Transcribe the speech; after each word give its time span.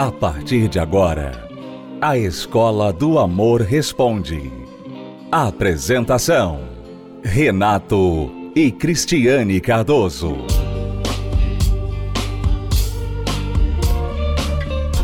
A 0.00 0.10
partir 0.10 0.66
de 0.66 0.78
agora, 0.78 1.46
a 2.00 2.16
Escola 2.16 2.90
do 2.90 3.18
Amor 3.18 3.60
Responde. 3.60 4.50
Apresentação: 5.30 6.70
Renato 7.22 8.32
e 8.56 8.72
Cristiane 8.72 9.60
Cardoso. 9.60 10.38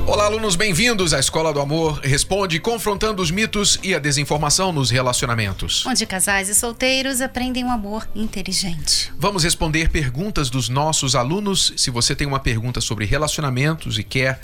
Olá, 0.07 0.25
alunos, 0.25 0.57
bem-vindos 0.57 1.13
à 1.13 1.21
Escola 1.21 1.53
do 1.53 1.61
Amor 1.61 2.01
Responde, 2.03 2.59
confrontando 2.59 3.21
os 3.21 3.31
mitos 3.31 3.79
e 3.83 3.95
a 3.95 3.99
desinformação 3.99 4.73
nos 4.73 4.89
relacionamentos. 4.89 5.85
Onde 5.85 6.07
casais 6.07 6.49
e 6.49 6.55
solteiros 6.55 7.21
aprendem 7.21 7.63
um 7.63 7.71
amor 7.71 8.09
inteligente. 8.15 9.13
Vamos 9.19 9.45
responder 9.45 9.91
perguntas 9.91 10.49
dos 10.49 10.71
nossos 10.71 11.15
alunos. 11.15 11.75
Se 11.77 11.91
você 11.91 12.17
tem 12.17 12.27
uma 12.27 12.41
pergunta 12.41 12.81
sobre 12.81 13.05
relacionamentos 13.05 13.99
e 13.99 14.03
quer 14.03 14.41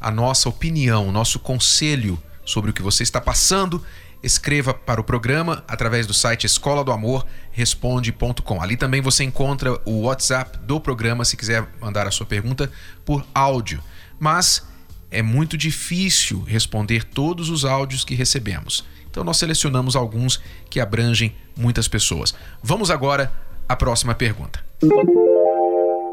a 0.00 0.10
nossa 0.10 0.48
opinião, 0.48 1.10
nosso 1.10 1.38
conselho 1.38 2.20
sobre 2.44 2.70
o 2.70 2.74
que 2.74 2.82
você 2.82 3.02
está 3.02 3.20
passando, 3.20 3.82
escreva 4.22 4.72
para 4.72 5.00
o 5.00 5.04
programa 5.04 5.64
através 5.68 6.06
do 6.06 6.14
site 6.14 6.44
escola 6.44 6.82
do 6.82 6.92
amor 6.92 7.26
responde.com. 7.52 8.60
Ali 8.60 8.76
também 8.76 9.00
você 9.00 9.24
encontra 9.24 9.80
o 9.84 10.02
WhatsApp 10.02 10.58
do 10.58 10.80
programa 10.80 11.24
se 11.24 11.36
quiser 11.36 11.66
mandar 11.80 12.06
a 12.06 12.10
sua 12.10 12.26
pergunta 12.26 12.70
por 13.04 13.24
áudio. 13.34 13.82
Mas 14.18 14.66
é 15.10 15.22
muito 15.22 15.56
difícil 15.56 16.42
responder 16.42 17.04
todos 17.04 17.48
os 17.48 17.64
áudios 17.64 18.04
que 18.04 18.14
recebemos. 18.14 18.84
Então 19.10 19.24
nós 19.24 19.38
selecionamos 19.38 19.96
alguns 19.96 20.40
que 20.68 20.80
abrangem 20.80 21.34
muitas 21.56 21.88
pessoas. 21.88 22.34
Vamos 22.62 22.90
agora 22.90 23.32
à 23.68 23.74
próxima 23.74 24.14
pergunta. 24.14 24.60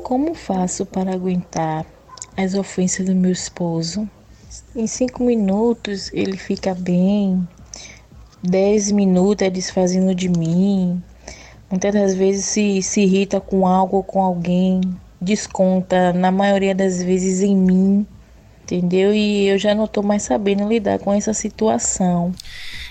Como 0.04 0.34
faço 0.34 0.86
para 0.86 1.14
aguentar 1.14 1.86
as 2.36 2.53
ofensas 2.53 3.06
do 3.06 3.16
meu 3.16 3.31
esposo. 3.31 4.09
Em 4.76 4.88
cinco 4.88 5.23
minutos 5.23 6.12
ele 6.14 6.38
fica 6.38 6.75
bem, 6.75 7.48
dez 8.42 8.92
minutos 8.92 9.45
é 9.45 9.50
desfazendo 9.50 10.14
de 10.14 10.30
mim. 10.30 11.02
Muitas 11.70 11.94
das 11.94 12.14
vezes 12.14 12.45
se, 12.45 12.84
se 12.84 13.02
irrita 13.02 13.42
com 13.42 13.66
algo 13.66 13.98
ou 13.98 14.03
com 14.03 14.22
alguém, 14.22 14.81
desconta, 15.20 16.14
na 16.14 16.31
maioria 16.31 16.75
das 16.75 17.02
vezes, 17.02 17.42
em 17.42 17.56
mim, 17.56 18.06
entendeu? 18.62 19.14
E 19.14 19.47
eu 19.47 19.58
já 19.58 19.73
não 19.73 19.86
estou 19.86 20.03
mais 20.03 20.23
sabendo 20.23 20.68
lidar 20.68 21.00
com 21.00 21.14
essa 21.14 21.34
situação. 21.34 22.34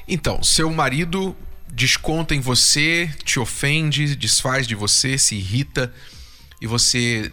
Então, 0.09 0.43
seu 0.43 0.71
marido 0.71 1.37
desconta 1.73 2.35
em 2.35 2.41
você, 2.41 3.09
te 3.25 3.39
ofende, 3.39 4.17
desfaz 4.17 4.67
de 4.67 4.75
você, 4.75 5.17
se 5.17 5.37
irrita 5.37 5.93
e 6.61 6.67
você 6.67 7.31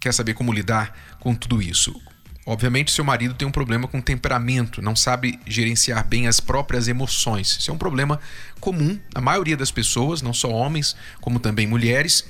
quer 0.00 0.12
saber 0.12 0.34
como 0.34 0.52
lidar 0.52 1.13
com 1.24 1.34
tudo 1.34 1.62
isso. 1.62 1.98
Obviamente, 2.44 2.92
seu 2.92 3.02
marido 3.02 3.34
tem 3.34 3.48
um 3.48 3.50
problema 3.50 3.88
com 3.88 4.02
temperamento, 4.02 4.82
não 4.82 4.94
sabe 4.94 5.40
gerenciar 5.46 6.06
bem 6.06 6.28
as 6.28 6.38
próprias 6.38 6.86
emoções. 6.86 7.56
Isso 7.58 7.70
é 7.70 7.74
um 7.74 7.78
problema 7.78 8.20
comum 8.60 9.00
na 9.14 9.22
maioria 9.22 9.56
das 9.56 9.70
pessoas, 9.70 10.20
não 10.20 10.34
só 10.34 10.50
homens, 10.50 10.94
como 11.22 11.40
também 11.40 11.66
mulheres. 11.66 12.26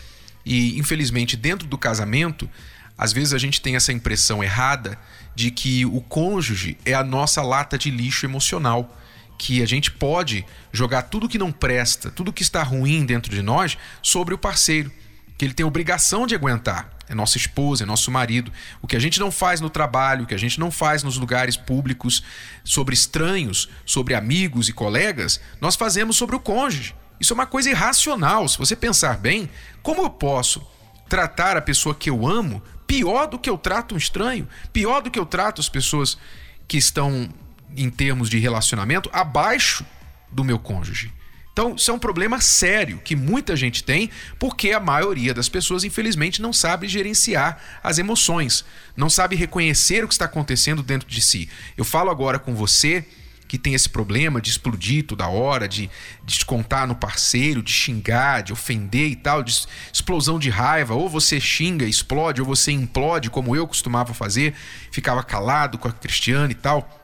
E, 0.46 0.78
infelizmente, 0.78 1.36
dentro 1.36 1.66
do 1.66 1.76
casamento, 1.76 2.48
às 2.96 3.12
vezes 3.12 3.34
a 3.34 3.38
gente 3.38 3.60
tem 3.60 3.74
essa 3.74 3.92
impressão 3.92 4.44
errada 4.44 4.96
de 5.34 5.50
que 5.50 5.84
o 5.84 6.00
cônjuge 6.00 6.78
é 6.84 6.94
a 6.94 7.02
nossa 7.02 7.42
lata 7.42 7.76
de 7.76 7.90
lixo 7.90 8.24
emocional. 8.24 8.96
Que 9.36 9.64
a 9.64 9.66
gente 9.66 9.90
pode 9.90 10.46
jogar 10.72 11.02
tudo 11.02 11.28
que 11.28 11.38
não 11.38 11.50
presta, 11.50 12.08
tudo 12.08 12.32
que 12.32 12.44
está 12.44 12.62
ruim 12.62 13.04
dentro 13.04 13.34
de 13.34 13.42
nós 13.42 13.76
sobre 14.00 14.32
o 14.32 14.38
parceiro. 14.38 14.92
Que 15.36 15.44
ele 15.44 15.54
tem 15.54 15.66
obrigação 15.66 16.24
de 16.24 16.36
aguentar 16.36 16.93
é 17.08 17.14
nossa 17.14 17.36
esposa, 17.36 17.84
é 17.84 17.86
nosso 17.86 18.10
marido. 18.10 18.52
O 18.80 18.86
que 18.86 18.96
a 18.96 18.98
gente 18.98 19.20
não 19.20 19.30
faz 19.30 19.60
no 19.60 19.70
trabalho, 19.70 20.24
o 20.24 20.26
que 20.26 20.34
a 20.34 20.38
gente 20.38 20.58
não 20.58 20.70
faz 20.70 21.02
nos 21.02 21.16
lugares 21.16 21.56
públicos, 21.56 22.22
sobre 22.62 22.94
estranhos, 22.94 23.68
sobre 23.84 24.14
amigos 24.14 24.68
e 24.68 24.72
colegas, 24.72 25.40
nós 25.60 25.76
fazemos 25.76 26.16
sobre 26.16 26.36
o 26.36 26.40
cônjuge. 26.40 26.94
Isso 27.20 27.32
é 27.32 27.34
uma 27.34 27.46
coisa 27.46 27.70
irracional. 27.70 28.48
Se 28.48 28.58
você 28.58 28.74
pensar 28.74 29.18
bem, 29.18 29.48
como 29.82 30.02
eu 30.02 30.10
posso 30.10 30.66
tratar 31.08 31.56
a 31.56 31.62
pessoa 31.62 31.94
que 31.94 32.10
eu 32.10 32.26
amo 32.26 32.62
pior 32.86 33.26
do 33.26 33.38
que 33.38 33.48
eu 33.48 33.58
trato 33.58 33.94
um 33.94 33.98
estranho, 33.98 34.48
pior 34.72 35.00
do 35.02 35.10
que 35.10 35.18
eu 35.18 35.26
trato 35.26 35.60
as 35.60 35.68
pessoas 35.68 36.18
que 36.66 36.76
estão 36.76 37.28
em 37.76 37.90
termos 37.90 38.28
de 38.28 38.38
relacionamento 38.38 39.10
abaixo 39.12 39.84
do 40.30 40.44
meu 40.44 40.58
cônjuge? 40.58 41.12
Então, 41.54 41.76
isso 41.76 41.88
é 41.88 41.94
um 41.94 42.00
problema 42.00 42.40
sério 42.40 43.00
que 43.04 43.14
muita 43.14 43.54
gente 43.54 43.84
tem, 43.84 44.10
porque 44.40 44.72
a 44.72 44.80
maioria 44.80 45.32
das 45.32 45.48
pessoas, 45.48 45.84
infelizmente, 45.84 46.42
não 46.42 46.52
sabe 46.52 46.88
gerenciar 46.88 47.78
as 47.80 47.96
emoções, 47.96 48.64
não 48.96 49.08
sabe 49.08 49.36
reconhecer 49.36 50.04
o 50.04 50.08
que 50.08 50.14
está 50.14 50.24
acontecendo 50.24 50.82
dentro 50.82 51.08
de 51.08 51.22
si. 51.22 51.48
Eu 51.76 51.84
falo 51.84 52.10
agora 52.10 52.40
com 52.40 52.56
você 52.56 53.06
que 53.46 53.56
tem 53.56 53.72
esse 53.72 53.88
problema 53.88 54.40
de 54.40 54.50
explodir 54.50 55.06
toda 55.06 55.28
hora, 55.28 55.68
de 55.68 55.88
descontar 56.24 56.88
no 56.88 56.96
parceiro, 56.96 57.62
de 57.62 57.70
xingar, 57.70 58.42
de 58.42 58.52
ofender 58.52 59.08
e 59.10 59.14
tal, 59.14 59.40
de 59.40 59.68
explosão 59.92 60.40
de 60.40 60.50
raiva, 60.50 60.94
ou 60.94 61.08
você 61.08 61.38
xinga, 61.38 61.84
explode, 61.84 62.40
ou 62.40 62.46
você 62.48 62.72
implode, 62.72 63.30
como 63.30 63.54
eu 63.54 63.64
costumava 63.68 64.12
fazer, 64.12 64.54
ficava 64.90 65.22
calado 65.22 65.78
com 65.78 65.86
a 65.86 65.92
Cristiane 65.92 66.50
e 66.50 66.56
tal. 66.56 67.00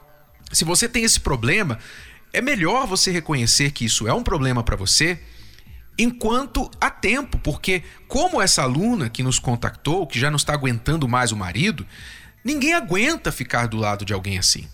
Se 0.50 0.64
você 0.64 0.88
tem 0.88 1.04
esse 1.04 1.20
problema, 1.20 1.78
é 2.32 2.40
melhor 2.40 2.86
você 2.86 3.10
reconhecer 3.10 3.70
que 3.72 3.84
isso 3.84 4.06
é 4.06 4.14
um 4.14 4.22
problema 4.22 4.62
para 4.62 4.76
você 4.76 5.18
enquanto 6.02 6.70
há 6.80 6.88
tempo, 6.88 7.38
porque 7.38 7.82
como 8.08 8.40
essa 8.40 8.62
aluna 8.62 9.10
que 9.10 9.22
nos 9.22 9.38
contactou, 9.38 10.06
que 10.06 10.18
já 10.18 10.30
não 10.30 10.36
está 10.36 10.54
aguentando 10.54 11.06
mais 11.06 11.30
o 11.30 11.36
marido, 11.36 11.86
ninguém 12.42 12.72
aguenta 12.72 13.30
ficar 13.30 13.66
do 13.66 13.76
lado 13.76 14.04
de 14.04 14.14
alguém 14.14 14.38
assim. 14.38 14.66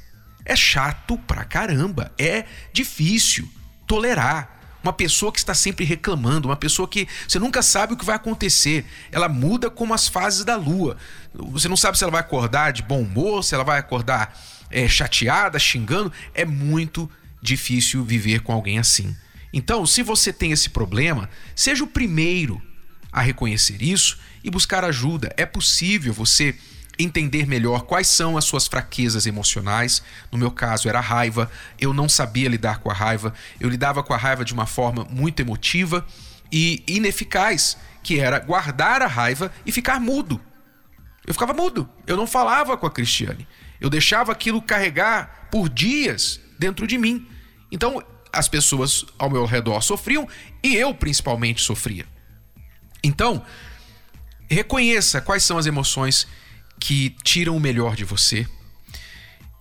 É 0.44 0.54
chato 0.54 1.18
pra 1.26 1.44
caramba, 1.44 2.12
é 2.16 2.44
difícil 2.72 3.48
tolerar. 3.86 4.54
Uma 4.84 4.92
pessoa 4.92 5.32
que 5.32 5.38
está 5.40 5.52
sempre 5.52 5.84
reclamando, 5.84 6.46
uma 6.46 6.54
pessoa 6.54 6.86
que 6.86 7.08
você 7.26 7.40
nunca 7.40 7.60
sabe 7.60 7.94
o 7.94 7.96
que 7.96 8.04
vai 8.04 8.14
acontecer. 8.14 8.86
Ela 9.10 9.28
muda 9.28 9.68
como 9.68 9.92
as 9.92 10.06
fases 10.06 10.44
da 10.44 10.54
lua. 10.54 10.96
Você 11.34 11.66
não 11.66 11.76
sabe 11.76 11.98
se 11.98 12.04
ela 12.04 12.12
vai 12.12 12.20
acordar 12.20 12.72
de 12.72 12.84
bom 12.84 13.00
humor, 13.00 13.42
se 13.42 13.52
ela 13.52 13.64
vai 13.64 13.80
acordar 13.80 14.40
é, 14.70 14.86
chateada, 14.86 15.58
xingando. 15.58 16.12
É 16.32 16.44
muito 16.44 17.00
difícil 17.00 17.25
viver 18.04 18.40
com 18.40 18.52
alguém 18.52 18.78
assim. 18.78 19.16
Então, 19.52 19.86
se 19.86 20.02
você 20.02 20.32
tem 20.32 20.52
esse 20.52 20.70
problema, 20.70 21.30
seja 21.54 21.84
o 21.84 21.86
primeiro 21.86 22.60
a 23.12 23.22
reconhecer 23.22 23.82
isso 23.82 24.18
e 24.44 24.50
buscar 24.50 24.84
ajuda. 24.84 25.32
É 25.36 25.46
possível 25.46 26.12
você 26.12 26.54
entender 26.98 27.46
melhor 27.46 27.82
quais 27.82 28.08
são 28.08 28.36
as 28.36 28.44
suas 28.44 28.66
fraquezas 28.66 29.26
emocionais. 29.26 30.02
No 30.30 30.38
meu 30.38 30.50
caso, 30.50 30.88
era 30.88 30.98
a 30.98 31.02
raiva. 31.02 31.50
Eu 31.80 31.94
não 31.94 32.08
sabia 32.08 32.48
lidar 32.48 32.80
com 32.80 32.90
a 32.90 32.94
raiva. 32.94 33.32
Eu 33.58 33.68
lidava 33.68 34.02
com 34.02 34.12
a 34.12 34.16
raiva 34.16 34.44
de 34.44 34.52
uma 34.52 34.66
forma 34.66 35.06
muito 35.10 35.40
emotiva 35.40 36.06
e 36.52 36.82
ineficaz, 36.86 37.76
que 38.02 38.20
era 38.20 38.38
guardar 38.38 39.02
a 39.02 39.06
raiva 39.06 39.50
e 39.64 39.72
ficar 39.72 40.00
mudo. 40.00 40.40
Eu 41.26 41.34
ficava 41.34 41.52
mudo. 41.52 41.88
Eu 42.06 42.16
não 42.16 42.26
falava 42.26 42.76
com 42.76 42.86
a 42.86 42.90
Cristiane. 42.90 43.48
Eu 43.80 43.90
deixava 43.90 44.32
aquilo 44.32 44.62
carregar 44.62 45.48
por 45.50 45.68
dias 45.68 46.40
dentro 46.58 46.86
de 46.86 46.98
mim. 46.98 47.26
Então, 47.70 48.02
as 48.32 48.48
pessoas 48.48 49.04
ao 49.18 49.30
meu 49.30 49.44
redor 49.44 49.80
sofriam 49.80 50.28
e 50.62 50.76
eu 50.76 50.94
principalmente 50.94 51.62
sofria. 51.62 52.06
Então, 53.02 53.42
reconheça 54.48 55.20
quais 55.20 55.42
são 55.42 55.58
as 55.58 55.66
emoções 55.66 56.26
que 56.78 57.10
tiram 57.22 57.56
o 57.56 57.60
melhor 57.60 57.96
de 57.96 58.04
você 58.04 58.46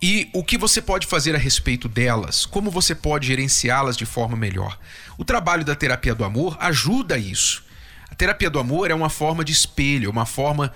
e 0.02 0.28
o 0.34 0.44
que 0.44 0.58
você 0.58 0.82
pode 0.82 1.06
fazer 1.06 1.34
a 1.34 1.38
respeito 1.38 1.88
delas, 1.88 2.44
como 2.44 2.70
você 2.70 2.94
pode 2.94 3.26
gerenciá-las 3.26 3.96
de 3.96 4.04
forma 4.04 4.36
melhor. 4.36 4.78
O 5.16 5.24
trabalho 5.24 5.64
da 5.64 5.74
terapia 5.74 6.14
do 6.14 6.24
amor 6.24 6.56
ajuda 6.60 7.14
a 7.14 7.18
isso. 7.18 7.64
A 8.10 8.14
terapia 8.14 8.50
do 8.50 8.58
amor 8.58 8.90
é 8.90 8.94
uma 8.94 9.08
forma 9.08 9.44
de 9.44 9.52
espelho, 9.52 10.10
uma 10.10 10.26
forma 10.26 10.72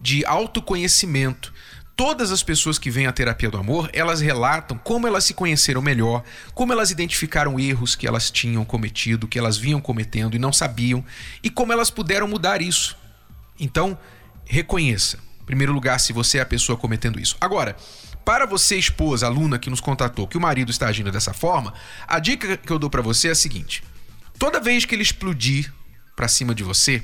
de 0.00 0.24
autoconhecimento 0.24 1.52
todas 1.96 2.32
as 2.32 2.42
pessoas 2.42 2.78
que 2.78 2.90
vêm 2.90 3.06
à 3.06 3.12
terapia 3.12 3.50
do 3.50 3.58
amor, 3.58 3.90
elas 3.92 4.20
relatam 4.20 4.78
como 4.78 5.06
elas 5.06 5.24
se 5.24 5.34
conheceram 5.34 5.82
melhor, 5.82 6.22
como 6.54 6.72
elas 6.72 6.90
identificaram 6.90 7.58
erros 7.58 7.94
que 7.94 8.06
elas 8.06 8.30
tinham 8.30 8.64
cometido, 8.64 9.28
que 9.28 9.38
elas 9.38 9.56
vinham 9.56 9.80
cometendo 9.80 10.34
e 10.34 10.38
não 10.38 10.52
sabiam, 10.52 11.04
e 11.42 11.50
como 11.50 11.72
elas 11.72 11.90
puderam 11.90 12.26
mudar 12.26 12.62
isso. 12.62 12.96
Então, 13.58 13.98
reconheça, 14.44 15.18
em 15.40 15.44
primeiro 15.44 15.72
lugar, 15.72 15.98
se 16.00 16.12
você 16.12 16.38
é 16.38 16.40
a 16.40 16.46
pessoa 16.46 16.78
cometendo 16.78 17.20
isso. 17.20 17.36
Agora, 17.40 17.76
para 18.24 18.46
você, 18.46 18.76
esposa, 18.76 19.26
aluna 19.26 19.58
que 19.58 19.70
nos 19.70 19.80
contatou, 19.80 20.28
que 20.28 20.36
o 20.36 20.40
marido 20.40 20.70
está 20.70 20.86
agindo 20.86 21.10
dessa 21.10 21.32
forma, 21.32 21.74
a 22.06 22.18
dica 22.18 22.56
que 22.56 22.72
eu 22.72 22.78
dou 22.78 22.88
para 22.88 23.02
você 23.02 23.28
é 23.28 23.30
a 23.32 23.34
seguinte: 23.34 23.82
toda 24.38 24.60
vez 24.60 24.84
que 24.84 24.94
ele 24.94 25.02
explodir 25.02 25.72
para 26.14 26.28
cima 26.28 26.54
de 26.54 26.62
você 26.62 27.02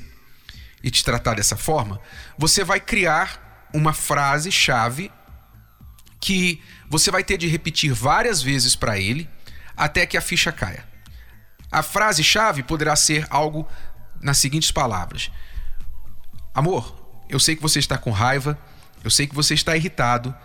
e 0.81 0.89
te 0.89 1.03
tratar 1.03 1.35
dessa 1.35 1.57
forma, 1.57 1.99
você 2.37 2.63
vai 2.63 2.79
criar 2.79 3.48
uma 3.73 3.93
frase-chave 3.93 5.11
que 6.19 6.61
você 6.89 7.11
vai 7.11 7.23
ter 7.23 7.37
de 7.37 7.47
repetir 7.47 7.93
várias 7.93 8.41
vezes 8.41 8.75
para 8.75 8.99
ele 8.99 9.29
até 9.75 10.05
que 10.05 10.17
a 10.17 10.21
ficha 10.21 10.51
caia. 10.51 10.83
A 11.71 11.81
frase-chave 11.83 12.63
poderá 12.63 12.95
ser 12.95 13.25
algo 13.29 13.67
nas 14.21 14.37
seguintes 14.37 14.71
palavras: 14.71 15.31
Amor, 16.53 17.23
eu 17.29 17.39
sei 17.39 17.55
que 17.55 17.61
você 17.61 17.79
está 17.79 17.97
com 17.97 18.11
raiva, 18.11 18.59
eu 19.03 19.11
sei 19.11 19.27
que 19.27 19.35
você 19.35 19.53
está 19.53 19.77
irritado, 19.77 20.35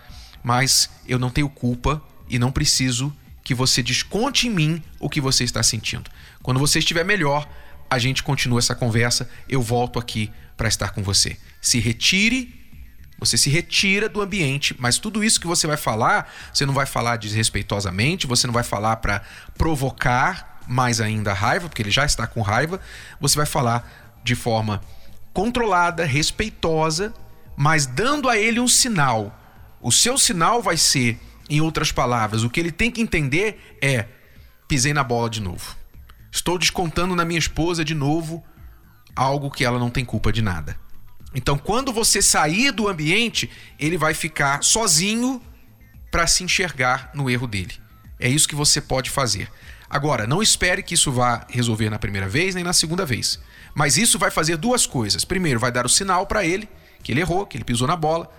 mas 0.43 0.91
eu 1.07 1.19
não 1.19 1.31
tenho 1.31 1.49
culpa 1.49 2.03
e 2.29 2.39
não 2.39 2.53
preciso 2.53 3.15
que 3.43 3.55
você 3.55 3.83
desconte 3.83 4.47
em 4.47 4.51
mim 4.51 4.83
o 5.01 5.09
que 5.09 5.21
você 5.21 5.45
está 5.45 5.63
sentindo. 5.63 6.11
Quando 6.43 6.61
você 6.61 6.79
estiver 6.79 7.05
melhor, 7.05 7.49
a 7.91 7.99
gente 7.99 8.23
continua 8.23 8.59
essa 8.59 8.75
conversa, 8.75 9.29
eu 9.49 9.61
volto 9.61 9.99
aqui 9.99 10.31
para 10.57 10.69
estar 10.69 10.91
com 10.91 11.03
você. 11.03 11.39
Se 11.61 11.79
retire, 11.79 12.64
você 13.19 13.39
se 13.39 13.49
retira 13.49 14.09
do 14.09 14.21
ambiente, 14.21 14.75
mas 14.79 14.99
tudo 14.99 15.23
isso 15.23 15.41
que 15.41 15.47
você 15.47 15.67
vai 15.67 15.77
falar, 15.77 16.33
você 16.53 16.67
não 16.67 16.75
vai 16.75 16.87
falar 16.87 17.17
desrespeitosamente, 17.17 18.27
você 18.27 18.47
não 18.47 18.55
vai 18.55 18.65
falar 18.65 18.97
para 18.97 19.23
provocar 19.57 20.61
mais 20.67 21.01
ainda 21.01 21.31
a 21.31 21.35
raiva, 21.35 21.69
porque 21.69 21.83
ele 21.83 21.91
já 21.91 22.05
está 22.05 22.27
com 22.27 22.43
raiva, 22.43 22.81
você 23.21 23.37
vai 23.37 23.47
falar 23.47 24.21
de 24.23 24.35
forma 24.35 24.83
controlada, 25.33 26.05
respeitosa, 26.05 27.13
mas 27.57 27.87
dando 27.87 28.29
a 28.29 28.39
ele 28.39 28.61
um 28.61 28.69
sinal. 28.69 29.39
O 29.81 29.93
seu 29.93 30.17
sinal 30.17 30.63
vai 30.63 30.77
ser, 30.77 31.19
em 31.49 31.61
outras 31.61 31.93
palavras, 31.93 32.43
o 32.43 32.51
que 32.51 32.59
ele 32.59 32.73
tem 32.73 32.91
que 32.91 33.01
entender 33.01 33.77
é: 33.83 34.07
pisei 34.67 34.95
na 34.95 35.05
bola 35.05 35.29
de 35.29 35.41
novo. 35.41 35.77
Estou 36.33 36.59
descontando 36.59 37.15
na 37.15 37.25
minha 37.25 37.39
esposa 37.39 37.85
de 37.85 37.95
novo 37.95 38.43
algo 39.15 39.51
que 39.51 39.65
ela 39.65 39.79
não 39.79 39.91
tem 39.91 40.05
culpa 40.05 40.33
de 40.33 40.43
nada. 40.43 40.77
Então, 41.35 41.59
quando 41.59 41.93
você 41.93 42.23
sair 42.23 42.71
do 42.71 42.89
ambiente, 42.89 43.51
ele 43.79 43.99
vai 43.99 44.15
ficar 44.15 44.63
sozinho 44.63 45.43
para 46.11 46.27
se 46.27 46.45
enxergar 46.45 47.11
no 47.13 47.29
erro 47.29 47.47
dele. 47.47 47.75
É 48.21 48.29
isso 48.29 48.49
que 48.49 48.55
você 48.55 48.81
pode 48.81 49.11
fazer. 49.11 49.51
Agora, 49.91 50.27
não 50.27 50.43
espere 50.43 50.83
que 50.83 50.95
isso 50.95 51.11
vá 51.11 51.47
resolver 51.49 51.91
na 51.91 51.99
primeira 51.99 52.29
vez 52.29 52.55
nem 52.55 52.65
na 52.65 52.73
segunda 52.73 53.05
vez. 53.05 53.41
Mas 53.75 53.97
isso 53.97 54.19
vai 54.19 54.31
fazer 54.31 54.57
duas 54.57 54.87
coisas. 54.87 55.25
Primeiro, 55.25 55.59
vai 55.59 55.73
dar 55.73 55.85
o 55.85 55.89
sinal 55.89 56.27
para 56.27 56.45
ele 56.45 56.69
que 57.03 57.13
ele 57.13 57.21
errou, 57.21 57.45
que 57.47 57.57
ele 57.57 57.65
pisou 57.65 57.87
na 57.87 57.97
bola. 57.97 58.31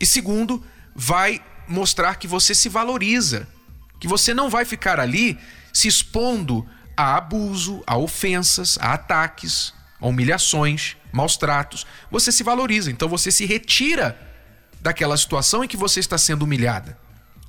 E 0.00 0.06
segundo, 0.06 0.64
vai 0.94 1.42
mostrar 1.68 2.16
que 2.16 2.26
você 2.26 2.54
se 2.54 2.68
valoriza, 2.68 3.46
que 4.00 4.08
você 4.08 4.34
não 4.34 4.50
vai 4.50 4.64
ficar 4.64 4.98
ali 4.98 5.38
se 5.72 5.88
expondo 5.88 6.66
a 6.96 7.16
abuso, 7.16 7.82
a 7.86 7.96
ofensas, 7.96 8.78
a 8.80 8.94
ataques, 8.94 9.72
a 10.00 10.06
humilhações, 10.06 10.96
maus 11.14 11.36
tratos. 11.36 11.86
Você 12.10 12.32
se 12.32 12.42
valoriza, 12.42 12.90
então 12.90 13.08
você 13.08 13.30
se 13.30 13.46
retira 13.46 14.18
daquela 14.80 15.16
situação 15.16 15.62
em 15.62 15.68
que 15.68 15.76
você 15.76 16.00
está 16.00 16.18
sendo 16.18 16.42
humilhada. 16.42 16.98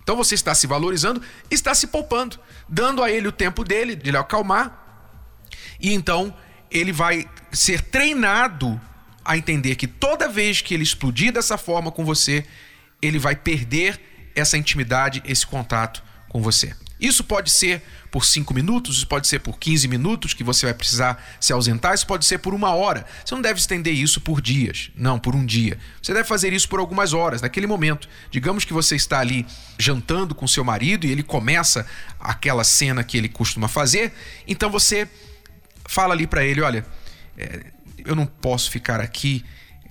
Então 0.03 0.15
você 0.15 0.35
está 0.35 0.53
se 0.53 0.67
valorizando, 0.67 1.19
está 1.49 1.73
se 1.73 1.87
poupando, 1.87 2.39
dando 2.69 3.01
a 3.01 3.09
ele 3.09 3.27
o 3.27 3.31
tempo 3.31 3.63
dele, 3.63 3.95
de 3.95 4.09
ele 4.09 4.17
acalmar. 4.17 5.09
E 5.79 5.91
então 5.91 6.33
ele 6.69 6.91
vai 6.91 7.27
ser 7.51 7.81
treinado 7.81 8.79
a 9.23 9.35
entender 9.35 9.75
que 9.75 9.87
toda 9.87 10.29
vez 10.29 10.61
que 10.61 10.75
ele 10.75 10.83
explodir 10.83 11.33
dessa 11.33 11.57
forma 11.57 11.91
com 11.91 12.05
você, 12.05 12.45
ele 13.01 13.17
vai 13.17 13.35
perder 13.35 14.31
essa 14.35 14.57
intimidade, 14.57 15.23
esse 15.25 15.47
contato 15.47 16.03
com 16.29 16.39
você. 16.39 16.75
Isso 16.99 17.23
pode 17.23 17.49
ser 17.51 17.83
por 18.09 18.25
5 18.25 18.53
minutos, 18.53 18.97
isso 18.97 19.07
pode 19.07 19.27
ser 19.27 19.39
por 19.39 19.59
15 19.59 19.87
minutos 19.87 20.33
que 20.33 20.43
você 20.43 20.65
vai 20.65 20.73
precisar 20.73 21.21
se 21.39 21.51
ausentar, 21.51 21.93
isso 21.93 22.07
pode 22.07 22.25
ser 22.25 22.37
por 22.37 22.53
uma 22.53 22.69
hora. 22.69 23.05
Você 23.23 23.35
não 23.35 23.41
deve 23.41 23.59
estender 23.59 23.93
isso 23.93 24.21
por 24.21 24.41
dias, 24.41 24.89
não, 24.95 25.19
por 25.19 25.35
um 25.35 25.45
dia. 25.45 25.77
Você 26.01 26.13
deve 26.13 26.27
fazer 26.27 26.53
isso 26.53 26.69
por 26.69 26.79
algumas 26.79 27.13
horas, 27.13 27.41
naquele 27.41 27.67
momento. 27.67 28.07
Digamos 28.31 28.63
que 28.63 28.71
você 28.71 28.95
está 28.95 29.19
ali 29.19 29.45
jantando 29.77 30.33
com 30.33 30.47
seu 30.47 30.63
marido 30.63 31.05
e 31.05 31.11
ele 31.11 31.23
começa 31.23 31.85
aquela 32.19 32.63
cena 32.63 33.03
que 33.03 33.17
ele 33.17 33.27
costuma 33.27 33.67
fazer, 33.67 34.13
então 34.47 34.69
você 34.69 35.09
fala 35.85 36.13
ali 36.13 36.25
para 36.25 36.45
ele: 36.45 36.61
olha, 36.61 36.85
é, 37.37 37.65
eu 38.05 38.15
não 38.15 38.25
posso 38.25 38.71
ficar 38.71 39.01
aqui 39.01 39.43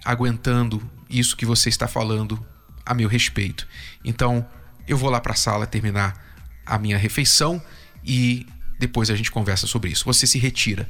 aguentando 0.05 0.83
isso 1.11 1.37
que 1.37 1.45
você 1.45 1.69
está 1.69 1.87
falando 1.87 2.45
a 2.85 2.95
meu 2.95 3.09
respeito. 3.09 3.67
Então, 4.05 4.47
eu 4.87 4.97
vou 4.97 5.11
lá 5.11 5.21
para 5.21 5.33
a 5.33 5.37
sala 5.37 5.67
terminar 5.67 6.24
a 6.65 6.79
minha 6.79 6.99
refeição 6.99 7.63
e 8.05 8.47
depois 8.79 9.11
a 9.11 9.17
gente 9.17 9.31
conversa 9.31 9.67
sobre 9.67 9.91
isso. 9.91 10.05
Você 10.05 10.27
se 10.27 10.39
retira, 10.39 10.89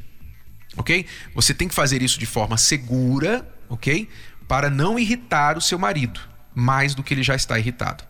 ok? 0.77 1.07
Você 1.35 1.55
tem 1.55 1.69
que 1.69 1.75
fazer 1.75 2.03
isso 2.03 2.19
de 2.19 2.27
forma 2.27 2.57
segura, 2.57 3.47
ok? 3.69 4.09
Para 4.49 4.71
não 4.71 4.99
irritar 4.99 5.57
o 5.57 5.61
seu 5.61 5.79
marido 5.79 6.21
mais 6.55 6.95
do 6.95 7.03
que 7.03 7.13
ele 7.13 7.23
já 7.23 7.35
está 7.35 7.59
irritado. 7.59 8.05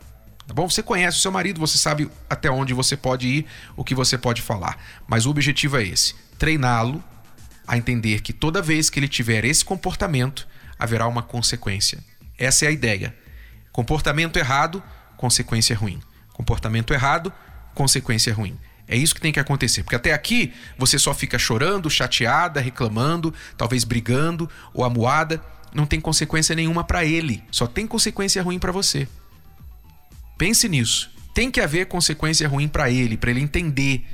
Tá 0.47 0.53
bom? 0.53 0.69
Você 0.69 0.83
conhece 0.83 1.17
o 1.17 1.21
seu 1.21 1.31
marido, 1.31 1.59
você 1.59 1.77
sabe 1.77 2.09
até 2.29 2.51
onde 2.51 2.73
você 2.73 2.95
pode 2.95 3.27
ir, 3.27 3.45
o 3.75 3.83
que 3.83 3.95
você 3.95 4.17
pode 4.17 4.41
falar. 4.41 4.77
Mas 5.07 5.25
o 5.25 5.31
objetivo 5.31 5.77
é 5.77 5.83
esse: 5.83 6.13
treiná-lo 6.37 7.03
a 7.67 7.77
entender 7.77 8.21
que 8.21 8.31
toda 8.31 8.61
vez 8.61 8.89
que 8.89 8.99
ele 8.99 9.07
tiver 9.07 9.43
esse 9.43 9.65
comportamento, 9.65 10.47
haverá 10.77 11.07
uma 11.07 11.23
consequência. 11.23 12.03
Essa 12.37 12.65
é 12.65 12.67
a 12.67 12.71
ideia. 12.71 13.15
Comportamento 13.71 14.37
errado, 14.37 14.83
consequência 15.17 15.75
ruim. 15.75 15.99
Comportamento 16.33 16.93
errado, 16.93 17.33
consequência 17.75 18.33
ruim. 18.33 18.57
É 18.87 18.95
isso 18.95 19.13
que 19.13 19.21
tem 19.21 19.31
que 19.31 19.39
acontecer, 19.39 19.83
porque 19.83 19.95
até 19.95 20.13
aqui 20.13 20.53
você 20.77 20.97
só 20.97 21.13
fica 21.13 21.39
chorando, 21.39 21.89
chateada, 21.89 22.61
reclamando, 22.61 23.33
talvez 23.57 23.83
brigando 23.83 24.49
ou 24.73 24.83
amuada, 24.83 25.43
não 25.73 25.85
tem 25.85 25.99
consequência 25.99 26.55
nenhuma 26.55 26.83
para 26.83 27.03
ele, 27.03 27.43
só 27.51 27.67
tem 27.67 27.85
consequência 27.85 28.41
ruim 28.41 28.59
para 28.59 28.71
você. 28.71 29.07
Pense 30.37 30.69
nisso. 30.69 31.11
Tem 31.33 31.51
que 31.51 31.59
haver 31.59 31.87
consequência 31.87 32.47
ruim 32.47 32.67
para 32.67 32.89
ele, 32.89 33.17
para 33.17 33.31
ele 33.31 33.41
entender 33.41 34.05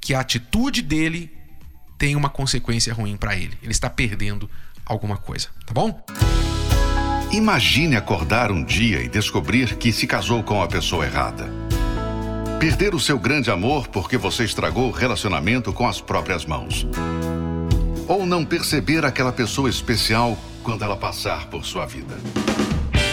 que 0.00 0.14
a 0.14 0.20
atitude 0.20 0.82
dele 0.82 1.32
tem 1.98 2.14
uma 2.14 2.28
consequência 2.28 2.92
ruim 2.92 3.16
para 3.16 3.34
ele. 3.34 3.56
Ele 3.62 3.72
está 3.72 3.88
perdendo 3.88 4.48
alguma 4.84 5.16
coisa, 5.16 5.48
tá 5.66 5.72
bom? 5.72 6.04
Imagine 7.32 7.96
acordar 7.96 8.52
um 8.52 8.62
dia 8.62 9.02
e 9.02 9.08
descobrir 9.08 9.76
que 9.76 9.92
se 9.92 10.06
casou 10.06 10.42
com 10.44 10.62
a 10.62 10.68
pessoa 10.68 11.06
errada. 11.06 11.63
Perder 12.58 12.94
o 12.94 13.00
seu 13.00 13.18
grande 13.18 13.50
amor 13.50 13.88
porque 13.88 14.16
você 14.16 14.44
estragou 14.44 14.88
o 14.88 14.92
relacionamento 14.92 15.72
com 15.72 15.86
as 15.86 16.00
próprias 16.00 16.46
mãos. 16.46 16.86
Ou 18.08 18.24
não 18.24 18.44
perceber 18.44 19.04
aquela 19.04 19.32
pessoa 19.32 19.68
especial 19.68 20.38
quando 20.62 20.84
ela 20.84 20.96
passar 20.96 21.46
por 21.46 21.64
sua 21.64 21.86
vida. 21.86 22.16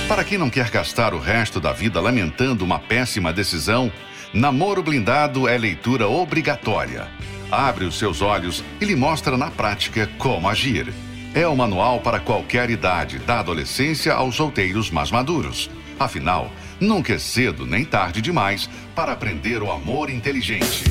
Para 0.08 0.24
quem 0.24 0.38
não 0.38 0.50
quer 0.50 0.70
gastar 0.70 1.14
o 1.14 1.20
resto 1.20 1.60
da 1.60 1.72
vida 1.72 2.00
lamentando 2.00 2.66
uma 2.66 2.80
péssima 2.80 3.32
decisão, 3.32 3.92
Namoro 4.34 4.84
Blindado 4.84 5.48
é 5.48 5.58
leitura 5.58 6.08
obrigatória 6.08 7.08
abre 7.52 7.84
os 7.84 8.00
seus 8.00 8.22
olhos 8.22 8.64
e 8.80 8.86
lhe 8.86 8.96
mostra 8.96 9.38
na 9.38 9.52
prática 9.52 10.10
como 10.18 10.48
agir. 10.48 10.92
É 11.33 11.45
o 11.48 11.56
manual 11.56 12.00
para 12.00 12.19
qualquer 12.19 12.69
idade, 12.69 13.19
da 13.19 13.40
adolescência 13.40 14.14
aos 14.14 14.36
solteiros 14.36 14.90
mais 14.90 15.12
maduros. 15.12 15.69
Afinal, 16.04 16.52
nunca 16.80 17.14
é 17.14 17.20
cedo 17.20 17.66
nem 17.66 17.86
tarde 17.86 18.22
demais 18.22 18.68
para 18.96 19.12
aprender 19.12 19.62
o 19.62 19.72
amor 19.72 20.10
inteligente. 20.10 20.84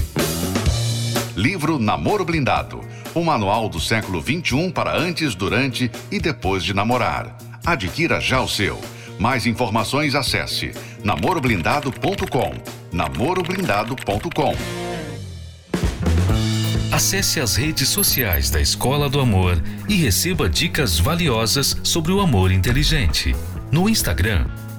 Livro 1.37 1.79
Namoro 1.79 2.25
Blindado. 2.25 2.81
O 3.12 3.25
manual 3.25 3.69
do 3.69 3.81
século 3.81 4.23
XXI 4.23 4.71
para 4.73 4.97
antes, 4.97 5.35
durante 5.35 5.90
e 6.11 6.21
depois 6.21 6.62
de 6.62 6.73
namorar. 6.73 7.37
Adquira 7.67 8.21
já 8.21 8.40
o 8.40 8.49
seu. 8.49 8.81
Mais 9.19 9.47
informações 9.47 10.14
acesse 10.14 10.73
namoroblindado.com. 11.02 12.52
namoroblindado.com. 12.93 14.55
Acesse 16.93 17.40
as 17.40 17.57
redes 17.57 17.88
sociais 17.88 18.50
da 18.50 18.61
Escola 18.61 19.09
do 19.09 19.21
Amor 19.21 19.61
e 19.88 19.95
receba 19.95 20.49
dicas 20.49 20.99
valiosas 20.99 21.76
sobre 21.83 22.12
o 22.12 22.21
amor 22.21 22.52
inteligente. 22.52 23.35
No 23.73 23.88
Instagram, 23.88 24.47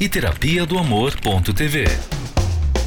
e 0.00 0.08
terapia 0.08 0.64
do 0.64 0.78
amor.tv. 0.78 1.84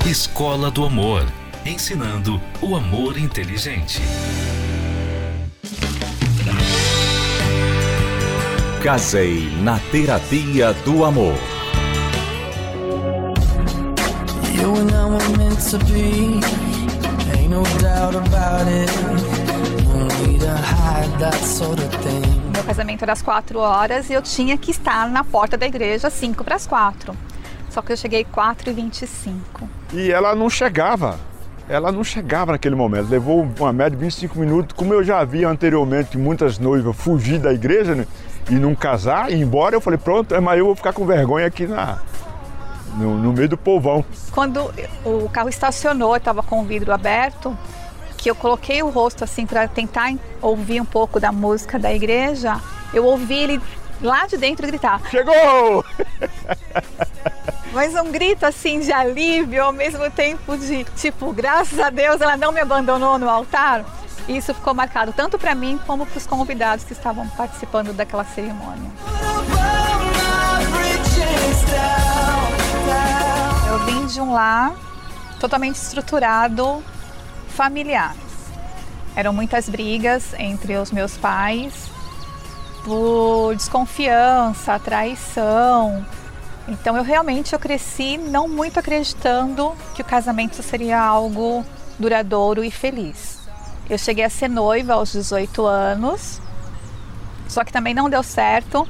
Escola 0.04 0.72
do 0.72 0.84
Amor, 0.84 1.24
ensinando 1.64 2.42
o 2.60 2.76
amor 2.76 3.20
inteligente. 3.20 4.02
Casei 8.82 9.48
na 9.62 9.78
terapia 9.92 10.74
do 10.84 11.06
amor. 11.06 11.38
You 14.60 14.76
and 14.76 14.92
I 14.92 15.06
were 15.06 15.38
meant 15.38 15.60
to 15.70 15.78
be, 15.86 16.42
ain't 17.38 17.52
no 17.52 17.62
doubt 17.80 18.16
about 18.16 18.68
it. 18.68 18.90
No 19.86 20.08
need 20.26 20.40
to 20.42 20.58
hide 20.58 21.20
that 21.20 21.36
sort 21.36 21.80
of 21.80 21.94
thing. 22.02 22.43
Meu 22.64 22.70
casamento 22.70 23.04
era 23.04 23.12
às 23.12 23.22
4 23.22 23.60
horas 23.60 24.10
e 24.10 24.14
eu 24.14 24.22
tinha 24.22 24.58
que 24.58 24.72
estar 24.72 25.10
na 25.10 25.22
porta 25.22 25.58
da 25.58 25.66
igreja 25.66 26.08
às 26.08 26.14
5 26.14 26.46
para 26.46 26.56
as 26.56 26.66
4. 26.66 27.14
Só 27.70 27.82
que 27.82 27.92
eu 27.92 27.98
cheguei 27.98 28.24
4 28.24 28.70
e 28.70 28.74
25. 28.74 29.70
E 29.92 30.10
ela 30.10 30.34
não 30.34 30.50
chegava. 30.50 31.20
Ela 31.68 31.92
não 31.92 32.06
chegava 32.06 32.54
naquele 32.54 32.74
momento. 32.74 33.10
Levou 33.10 33.46
uma 33.60 33.74
média 33.74 33.98
de 33.98 33.98
25 33.98 34.40
minutos. 34.40 34.74
Como 34.78 34.94
eu 34.94 35.04
já 35.04 35.20
havia 35.20 35.50
anteriormente 35.50 36.18
muitas 36.18 36.58
noivas 36.58 36.96
fugir 36.96 37.38
da 37.38 37.52
igreja 37.52 37.96
né, 37.96 38.08
e 38.50 38.54
não 38.54 38.74
casar, 38.74 39.30
e 39.30 39.36
ir 39.36 39.42
embora, 39.42 39.76
eu 39.76 39.82
falei, 39.82 40.00
pronto, 40.00 40.34
é 40.34 40.40
mas 40.40 40.58
eu 40.58 40.66
vou 40.66 40.76
ficar 40.76 40.94
com 40.94 41.06
vergonha 41.06 41.46
aqui 41.46 41.68
na, 41.68 42.00
no, 42.96 43.18
no 43.18 43.34
meio 43.34 43.50
do 43.50 43.58
povão. 43.58 44.06
Quando 44.32 44.74
o 45.04 45.28
carro 45.28 45.50
estacionou, 45.50 46.16
estava 46.16 46.42
com 46.42 46.62
o 46.62 46.64
vidro 46.64 46.94
aberto, 46.94 47.58
que 48.24 48.32
eu 48.32 48.36
coloquei 48.36 48.82
o 48.82 48.90
rosto 48.90 49.26
assim 49.26 49.46
para 49.46 49.68
tentar 49.68 50.14
ouvir 50.42 50.80
um 50.80 50.86
pouco 50.86 51.20
da 51.20 51.30
música 51.30 51.78
da 51.78 51.94
igreja, 51.94 52.58
eu 52.94 53.04
ouvi 53.04 53.34
ele 53.34 53.62
lá 54.02 54.26
de 54.26 54.38
dentro 54.38 54.66
gritar: 54.66 55.02
Chegou! 55.12 55.84
Mas 57.74 57.94
um 57.96 58.10
grito 58.12 58.46
assim 58.46 58.80
de 58.80 58.94
alívio, 58.94 59.66
ao 59.66 59.74
mesmo 59.74 60.10
tempo 60.10 60.58
de 60.58 60.86
tipo, 60.96 61.34
graças 61.34 61.78
a 61.80 61.90
Deus 61.90 62.22
ela 62.22 62.38
não 62.38 62.54
me 62.54 62.62
abandonou 62.62 63.20
no 63.20 63.30
altar. 63.30 63.84
Isso 64.26 64.54
ficou 64.54 64.74
marcado 64.74 65.12
tanto 65.12 65.38
para 65.38 65.54
mim 65.54 65.78
como 65.86 66.06
para 66.06 66.18
os 66.18 66.26
convidados 66.26 66.86
que 66.86 66.94
estavam 66.94 67.28
participando 67.30 67.92
daquela 67.92 68.24
cerimônia. 68.24 68.90
Eu 73.68 73.80
vim 73.80 74.06
de 74.06 74.22
um 74.22 74.32
lar 74.32 74.74
totalmente 75.42 75.76
estruturado, 75.76 76.82
familiar. 77.54 78.16
Eram 79.16 79.32
muitas 79.32 79.70
brigas 79.70 80.34
entre 80.38 80.76
os 80.76 80.92
meus 80.92 81.18
pais 81.18 81.90
por 82.84 83.56
desconfiança, 83.56 84.78
traição, 84.80 86.06
então 86.68 86.96
eu 86.96 87.04
realmente 87.04 87.54
eu 87.54 87.60
cresci 87.60 88.18
não 88.18 88.48
muito 88.48 88.80
acreditando 88.80 89.74
que 89.94 90.02
o 90.02 90.06
casamento 90.06 90.62
seria 90.64 91.00
algo 91.00 91.66
duradouro 92.00 92.64
e 92.64 92.72
feliz. 92.72 93.40
Eu 93.90 93.98
cheguei 93.98 94.24
a 94.24 94.30
ser 94.30 94.48
noiva 94.48 94.94
aos 94.94 95.12
18 95.12 95.66
anos, 95.66 96.42
só 97.50 97.64
que 97.66 97.72
também 97.72 97.94
não 97.94 98.10
deu 98.10 98.24
certo, 98.24 98.88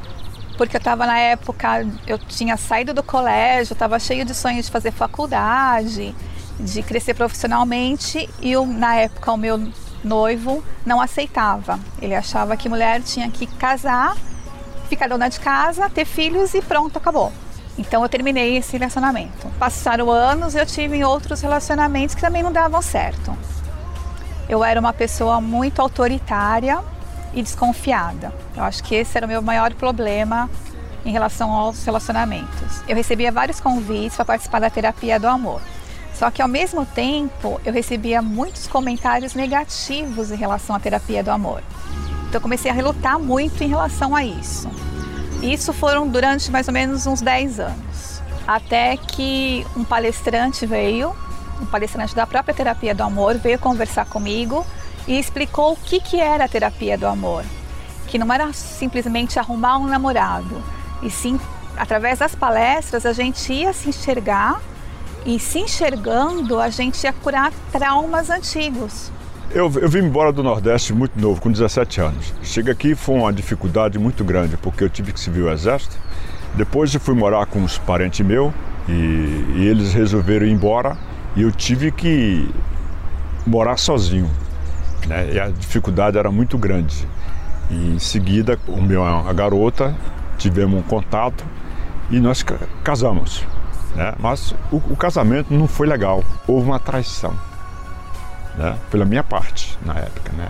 porque 0.56 0.76
eu 0.76 0.80
estava 0.80 1.08
na 1.08 1.18
época, 1.18 1.86
eu 2.06 2.20
tinha 2.20 2.58
saído 2.58 2.94
do 2.94 3.02
colégio, 3.02 3.74
estava 3.74 3.98
cheio 3.98 4.24
de 4.24 4.36
sonhos 4.36 4.68
de 4.68 4.72
fazer 4.72 4.92
faculdade, 4.92 6.16
de 6.60 6.84
crescer 6.84 7.14
profissionalmente 7.14 8.30
e 8.42 8.56
na 8.56 8.96
época 8.96 9.32
o 9.32 9.38
meu 9.38 9.72
noivo 10.04 10.64
não 10.86 11.02
aceitava. 11.02 11.80
Ele 12.02 12.16
achava 12.16 12.58
que 12.58 12.70
mulher 12.70 13.02
tinha 13.02 13.30
que 13.30 13.48
casar, 13.48 14.16
ficar 14.90 15.08
dona 15.08 15.30
de 15.30 15.40
casa, 15.40 15.90
ter 15.90 16.06
filhos 16.06 16.54
e 16.54 16.62
pronto, 16.62 16.98
acabou. 16.98 17.32
Então 17.78 18.04
eu 18.04 18.10
terminei 18.10 18.58
esse 18.58 18.78
relacionamento. 18.78 19.48
Passaram 19.58 20.12
anos 20.12 20.54
eu 20.54 20.66
tive 20.66 21.04
outros 21.04 21.42
relacionamentos 21.42 22.14
que 22.14 22.22
também 22.22 22.44
não 22.44 22.52
davam 22.52 22.82
certo. 22.82 23.36
Eu 24.48 24.64
era 24.64 24.80
uma 24.80 24.94
pessoa 24.94 25.42
muito 25.42 25.82
autoritária 25.82 26.80
e 27.34 27.42
desconfiada. 27.42 28.32
Eu 28.56 28.64
acho 28.64 28.84
que 28.84 28.94
esse 28.94 29.18
era 29.18 29.26
o 29.26 29.30
meu 29.30 29.42
maior 29.42 29.74
problema 29.74 30.50
em 31.06 31.12
relação 31.12 31.52
aos 31.52 31.84
relacionamentos. 31.84 32.82
Eu 32.88 32.96
recebia 32.96 33.32
vários 33.32 33.60
convites 33.60 34.16
para 34.16 34.26
participar 34.26 34.60
da 34.60 34.70
terapia 34.70 35.20
do 35.20 35.28
amor. 35.28 35.62
Só 36.14 36.30
que 36.30 36.42
ao 36.42 36.48
mesmo 36.48 36.86
tempo 36.86 37.60
eu 37.66 37.74
recebia 37.74 38.22
muitos 38.22 38.68
comentários 38.68 39.34
negativos 39.34 40.32
em 40.32 40.36
relação 40.36 40.76
à 40.76 40.80
terapia 40.80 41.24
do 41.24 41.32
amor. 41.32 41.64
Então 42.28 42.36
eu 42.36 42.42
comecei 42.42 42.70
a 42.70 42.74
relutar 42.74 43.20
muito 43.20 43.64
em 43.64 43.68
relação 43.68 44.16
a 44.16 44.24
isso. 44.24 44.70
Isso 45.42 45.74
foram 45.74 46.08
durante 46.08 46.52
mais 46.52 46.68
ou 46.68 46.74
menos 46.74 47.06
uns 47.06 47.22
10 47.22 47.60
anos. 47.60 48.22
Até 48.48 48.98
que 48.98 49.66
um 49.76 49.84
palestrante 49.84 50.66
veio, 50.66 51.16
um 51.62 51.66
palestrante 51.66 52.16
da 52.16 52.26
própria 52.26 52.54
terapia 52.54 52.94
do 52.94 53.04
amor, 53.04 53.38
veio 53.38 53.60
conversar 53.60 54.06
comigo 54.06 54.66
e 55.08 55.20
explicou 55.20 55.74
o 55.74 55.76
que, 55.76 56.00
que 56.00 56.20
era 56.20 56.46
a 56.46 56.48
terapia 56.48 56.98
do 56.98 57.08
amor. 57.08 57.44
Que 58.08 58.18
não 58.18 58.32
era 58.32 58.52
simplesmente 58.54 59.40
arrumar 59.40 59.78
um 59.78 59.88
namorado, 59.88 60.64
e 61.02 61.10
sim, 61.10 61.40
através 61.76 62.20
das 62.20 62.34
palestras, 62.34 63.06
a 63.06 63.12
gente 63.12 63.52
ia 63.52 63.74
se 63.74 63.90
enxergar 63.90 64.62
e 65.26 65.40
se 65.40 65.60
enxergando, 65.60 66.60
a 66.60 66.70
gente 66.70 67.04
ia 67.04 67.14
curar 67.14 67.52
traumas 67.72 68.30
antigos. 68.30 69.12
Eu, 69.52 69.72
eu 69.80 69.88
vim 69.88 70.00
embora 70.00 70.32
do 70.32 70.42
Nordeste 70.42 70.94
muito 70.94 71.20
novo, 71.20 71.40
com 71.40 71.52
17 71.52 72.02
anos. 72.02 72.34
Chega 72.42 72.72
aqui 72.72 72.96
foi 72.96 73.16
uma 73.16 73.32
dificuldade 73.32 74.00
muito 74.00 74.24
grande, 74.24 74.58
porque 74.58 74.84
eu 74.84 74.90
tive 74.90 75.14
que 75.14 75.20
servir 75.20 75.42
o 75.42 75.52
exército. 75.52 75.96
Depois 76.56 76.94
eu 76.94 77.00
fui 77.00 77.14
morar 77.14 77.46
com 77.46 77.60
uns 77.60 77.78
parentes 77.78 78.26
meus 78.26 78.54
e, 78.88 78.92
e 78.92 79.68
eles 79.68 79.94
resolveram 79.94 80.46
ir 80.46 80.52
embora 80.52 80.98
e 81.36 81.44
eu 81.44 81.52
tive 81.52 81.92
que 81.92 82.50
morar 83.46 83.78
sozinho. 83.78 84.30
Né? 85.08 85.34
E 85.34 85.40
a 85.40 85.50
dificuldade 85.50 86.18
era 86.18 86.32
muito 86.32 86.58
grande. 86.58 87.08
E 87.70 87.96
em 87.96 88.00
seguida, 88.00 88.60
o 88.68 88.82
meu, 88.82 89.04
a 89.04 89.32
garota, 89.34 89.96
tivemos 90.38 90.80
um 90.80 90.84
contato 90.84 91.44
e 92.10 92.20
nós 92.20 92.44
casamos. 92.84 93.46
Né? 93.96 94.14
Mas 94.20 94.56
o, 94.72 94.78
o 94.78 94.96
casamento 94.96 95.54
não 95.54 95.68
foi 95.68 95.88
legal, 95.88 96.24
houve 96.48 96.66
uma 96.66 96.80
traição 96.80 97.34
né? 98.58 98.78
pela 98.90 99.06
minha 99.06 99.24
parte 99.24 99.78
na 99.86 99.94
época. 99.94 100.32
Né? 100.34 100.48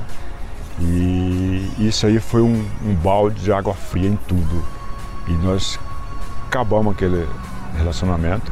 E 0.80 1.72
isso 1.80 2.06
aí 2.06 2.20
foi 2.20 2.42
um, 2.42 2.66
um 2.84 2.96
balde 2.96 3.42
de 3.42 3.52
água 3.52 3.74
fria 3.74 4.10
em 4.10 4.16
tudo. 4.28 4.64
E 5.28 5.32
nós 5.32 5.80
acabamos 6.48 6.94
aquele 6.94 7.28
relacionamento. 7.78 8.52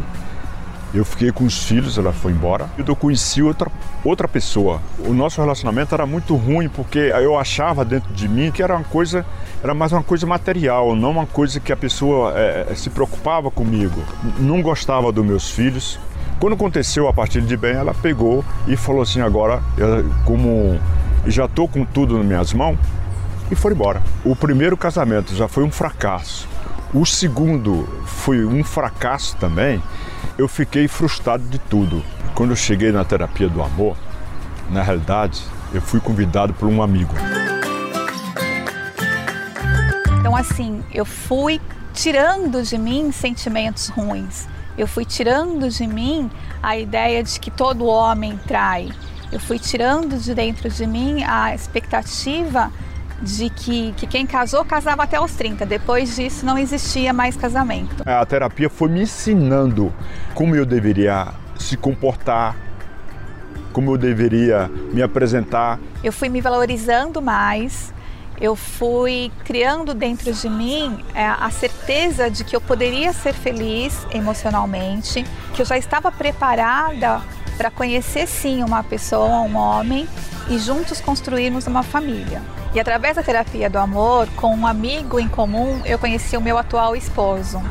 Eu 0.93 1.05
fiquei 1.05 1.31
com 1.31 1.45
os 1.45 1.63
filhos, 1.63 1.97
ela 1.97 2.11
foi 2.11 2.33
embora. 2.33 2.69
Eu 2.77 2.95
conheci 2.95 3.41
outra, 3.41 3.71
outra 4.03 4.27
pessoa. 4.27 4.81
O 4.99 5.13
nosso 5.13 5.39
relacionamento 5.39 5.95
era 5.95 6.05
muito 6.05 6.35
ruim 6.35 6.67
porque 6.67 6.99
eu 6.99 7.37
achava 7.39 7.85
dentro 7.85 8.11
de 8.13 8.27
mim 8.27 8.51
que 8.51 8.61
era 8.61 8.75
uma 8.75 8.83
coisa, 8.83 9.25
era 9.63 9.73
mais 9.73 9.91
uma 9.91 10.03
coisa 10.03 10.25
material, 10.25 10.95
não 10.95 11.11
uma 11.11 11.25
coisa 11.25 11.59
que 11.59 11.71
a 11.71 11.77
pessoa 11.77 12.33
é, 12.35 12.73
se 12.75 12.89
preocupava 12.89 13.51
comigo. 13.51 14.01
Não 14.39 14.61
gostava 14.61 15.11
dos 15.11 15.25
meus 15.25 15.49
filhos, 15.49 15.99
quando 16.41 16.53
aconteceu 16.53 17.07
a 17.07 17.13
partir 17.13 17.39
de 17.41 17.55
bem, 17.55 17.73
ela 17.73 17.93
pegou 17.93 18.43
e 18.67 18.75
falou 18.75 19.03
assim: 19.03 19.21
agora, 19.21 19.61
eu, 19.77 20.03
como 20.25 20.79
já 21.27 21.45
estou 21.45 21.67
com 21.67 21.85
tudo 21.85 22.17
nas 22.17 22.25
minhas 22.25 22.51
mãos, 22.51 22.79
e 23.51 23.55
foi 23.55 23.73
embora. 23.73 24.01
O 24.25 24.35
primeiro 24.35 24.75
casamento 24.75 25.35
já 25.35 25.47
foi 25.47 25.63
um 25.63 25.69
fracasso. 25.69 26.49
O 26.91 27.05
segundo 27.05 27.87
foi 28.05 28.43
um 28.43 28.63
fracasso 28.63 29.37
também. 29.37 29.83
Eu 30.35 30.47
fiquei 30.47 30.87
frustrado 30.87 31.43
de 31.43 31.59
tudo. 31.59 32.03
Quando 32.33 32.49
eu 32.49 32.55
cheguei 32.55 32.91
na 32.91 33.05
terapia 33.05 33.47
do 33.47 33.61
amor, 33.61 33.95
na 34.71 34.81
realidade, 34.81 35.43
eu 35.71 35.81
fui 35.81 35.99
convidado 35.99 36.53
por 36.53 36.67
um 36.67 36.81
amigo. 36.81 37.13
Assim, 40.41 40.83
eu 40.93 41.05
fui 41.05 41.61
tirando 41.93 42.61
de 42.63 42.77
mim 42.77 43.11
sentimentos 43.11 43.87
ruins. 43.87 44.47
Eu 44.77 44.87
fui 44.87 45.05
tirando 45.05 45.69
de 45.69 45.85
mim 45.87 46.29
a 46.61 46.77
ideia 46.77 47.23
de 47.23 47.39
que 47.39 47.51
todo 47.51 47.85
homem 47.85 48.39
trai. 48.47 48.89
Eu 49.31 49.39
fui 49.39 49.59
tirando 49.59 50.17
de 50.17 50.33
dentro 50.33 50.69
de 50.69 50.85
mim 50.85 51.23
a 51.23 51.53
expectativa 51.53 52.71
de 53.21 53.49
que, 53.49 53.93
que 53.93 54.07
quem 54.07 54.25
casou 54.25 54.65
casava 54.65 55.03
até 55.03 55.19
os 55.21 55.31
30. 55.33 55.65
Depois 55.65 56.15
disso 56.15 56.45
não 56.45 56.57
existia 56.57 57.13
mais 57.13 57.37
casamento. 57.37 58.03
A 58.05 58.25
terapia 58.25 58.69
foi 58.69 58.89
me 58.89 59.01
ensinando 59.01 59.93
como 60.33 60.55
eu 60.55 60.65
deveria 60.65 61.27
se 61.59 61.77
comportar, 61.77 62.57
como 63.71 63.91
eu 63.91 63.97
deveria 63.97 64.69
me 64.91 65.03
apresentar. 65.03 65.79
Eu 66.03 66.11
fui 66.11 66.29
me 66.29 66.41
valorizando 66.41 67.21
mais, 67.21 67.93
eu 68.41 68.55
fui 68.55 69.31
criando 69.45 69.93
dentro 69.93 70.33
de 70.33 70.49
mim 70.49 71.05
é, 71.13 71.25
a 71.25 71.49
certeza 71.51 72.29
de 72.29 72.43
que 72.43 72.55
eu 72.55 72.59
poderia 72.59 73.13
ser 73.13 73.33
feliz 73.33 74.05
emocionalmente, 74.11 75.23
que 75.53 75.61
eu 75.61 75.65
já 75.65 75.77
estava 75.77 76.11
preparada 76.11 77.21
para 77.55 77.69
conhecer 77.69 78.27
sim 78.27 78.63
uma 78.63 78.83
pessoa, 78.83 79.41
um 79.41 79.55
homem 79.55 80.09
e 80.49 80.57
juntos 80.57 80.99
construirmos 80.99 81.67
uma 81.67 81.83
família. 81.83 82.41
E 82.73 82.79
através 82.79 83.15
da 83.15 83.23
terapia 83.23 83.69
do 83.69 83.77
amor, 83.77 84.27
com 84.35 84.55
um 84.55 84.65
amigo 84.65 85.19
em 85.19 85.27
comum, 85.27 85.79
eu 85.85 85.99
conheci 85.99 86.35
o 86.35 86.41
meu 86.41 86.57
atual 86.57 86.95
esposo. 86.95 87.61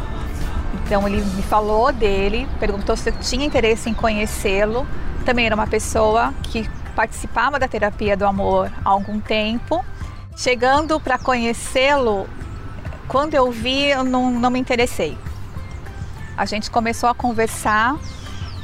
Então 0.74 1.08
ele 1.08 1.20
me 1.20 1.42
falou 1.42 1.92
dele, 1.92 2.48
perguntou 2.60 2.96
se 2.96 3.10
eu 3.10 3.14
tinha 3.20 3.44
interesse 3.44 3.90
em 3.90 3.94
conhecê-lo 3.94 4.86
também 5.24 5.46
era 5.46 5.54
uma 5.54 5.66
pessoa 5.66 6.32
que 6.44 6.68
participava 6.94 7.58
da 7.58 7.68
terapia 7.68 8.16
do 8.16 8.26
amor 8.26 8.70
há 8.84 8.88
algum 8.88 9.20
tempo. 9.20 9.84
Chegando 10.36 10.98
para 11.00 11.18
conhecê-lo, 11.18 12.26
quando 13.08 13.34
eu 13.34 13.50
vi, 13.50 13.86
eu 13.90 14.04
não, 14.04 14.30
não 14.30 14.50
me 14.50 14.58
interessei. 14.58 15.16
A 16.36 16.44
gente 16.46 16.70
começou 16.70 17.08
a 17.08 17.14
conversar 17.14 17.98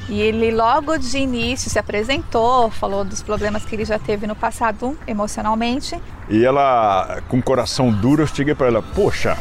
e 0.08 0.20
ele 0.20 0.50
logo 0.52 0.96
de 0.96 1.18
início 1.18 1.68
se 1.68 1.78
apresentou, 1.78 2.70
falou 2.70 3.04
dos 3.04 3.22
problemas 3.22 3.64
que 3.64 3.74
ele 3.74 3.84
já 3.84 3.98
teve 3.98 4.26
no 4.26 4.36
passado 4.36 4.96
emocionalmente. 5.06 6.00
E 6.28 6.44
ela, 6.44 7.22
com 7.28 7.38
o 7.38 7.42
coração 7.42 7.90
duro, 7.90 8.22
eu 8.22 8.26
cheguei 8.26 8.54
para 8.54 8.68
ela: 8.68 8.82
Poxa, 8.82 9.36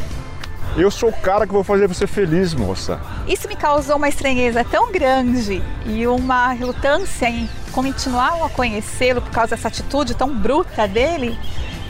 eu 0.76 0.92
sou 0.92 1.10
o 1.10 1.14
cara 1.14 1.48
que 1.48 1.54
vou 1.54 1.64
fazer 1.64 1.88
você 1.88 2.06
feliz, 2.06 2.54
moça. 2.54 3.00
Isso 3.28 3.48
me 3.48 3.56
causou 3.56 3.96
uma 3.96 4.10
estranheza 4.10 4.64
tão 4.64 4.92
grande 4.92 5.64
e 5.86 6.06
uma 6.06 6.52
relutância 6.52 7.30
em 7.30 7.48
continuar 7.72 8.44
a 8.44 8.50
conhecê-lo 8.50 9.22
por 9.22 9.32
causa 9.32 9.56
dessa 9.56 9.68
atitude 9.70 10.16
tão 10.16 10.36
bruta 10.36 10.88
dele, 10.88 11.38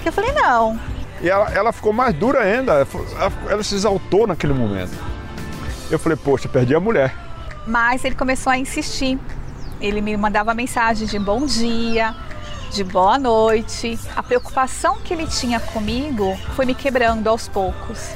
eu 0.10 0.14
falei: 0.14 0.32
não. 0.32 0.80
E 1.22 1.30
ela, 1.30 1.50
ela 1.52 1.72
ficou 1.72 1.94
mais 1.94 2.14
dura 2.14 2.42
ainda, 2.42 2.74
ela, 2.74 3.34
ela 3.50 3.64
se 3.64 3.76
exaltou 3.76 4.28
naquele 4.28 4.54
momento. 4.54 4.94
Eu 5.90 6.00
falei: 6.00 6.18
Poxa, 6.18 6.48
perdi 6.50 6.76
a 6.76 6.80
mulher. 6.80 7.14
Mas 7.66 8.04
ele 8.04 8.16
começou 8.16 8.52
a 8.52 8.58
insistir. 8.58 9.20
Ele 9.82 10.02
me 10.02 10.16
mandava 10.16 10.54
mensagem 10.54 11.08
de 11.08 11.20
bom 11.20 11.46
dia, 11.46 12.16
de 12.72 12.84
boa 12.84 13.18
noite. 13.18 14.00
A 14.16 14.24
preocupação 14.24 14.98
que 15.04 15.14
ele 15.14 15.28
tinha 15.28 15.60
comigo 15.60 16.38
foi 16.56 16.66
me 16.66 16.74
quebrando 16.74 17.28
aos 17.28 17.48
poucos. 17.48 18.12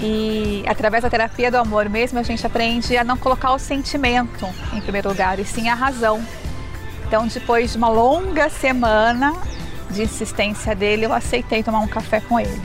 E 0.00 0.64
através 0.66 1.02
da 1.02 1.10
terapia 1.10 1.50
do 1.50 1.58
amor 1.58 1.88
mesmo, 1.88 2.18
a 2.18 2.22
gente 2.22 2.44
aprende 2.44 2.96
a 2.96 3.04
não 3.04 3.16
colocar 3.16 3.52
o 3.52 3.58
sentimento 3.58 4.48
em 4.72 4.80
primeiro 4.80 5.08
lugar, 5.08 5.38
e 5.38 5.44
sim 5.44 5.68
a 5.68 5.74
razão. 5.74 6.24
Então, 7.06 7.26
depois 7.26 7.72
de 7.72 7.78
uma 7.78 7.88
longa 7.88 8.48
semana 8.48 9.32
de 9.92 10.02
insistência 10.02 10.74
dele, 10.74 11.06
eu 11.06 11.12
aceitei 11.12 11.62
tomar 11.62 11.80
um 11.80 11.88
café 11.88 12.20
com 12.20 12.40
ele. 12.40 12.62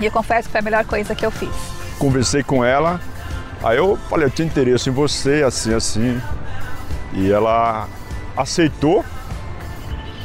E 0.00 0.06
eu 0.06 0.10
confesso 0.10 0.48
que 0.48 0.52
foi 0.52 0.60
a 0.60 0.64
melhor 0.64 0.84
coisa 0.84 1.14
que 1.14 1.26
eu 1.26 1.30
fiz. 1.30 1.50
Conversei 1.98 2.42
com 2.42 2.64
ela, 2.64 3.00
Aí 3.62 3.76
eu 3.76 3.98
falei, 4.08 4.26
eu 4.26 4.30
tinha 4.30 4.46
interesse 4.46 4.88
em 4.88 4.92
você, 4.92 5.42
assim, 5.42 5.74
assim. 5.74 6.20
E 7.12 7.30
ela 7.30 7.88
aceitou 8.36 9.04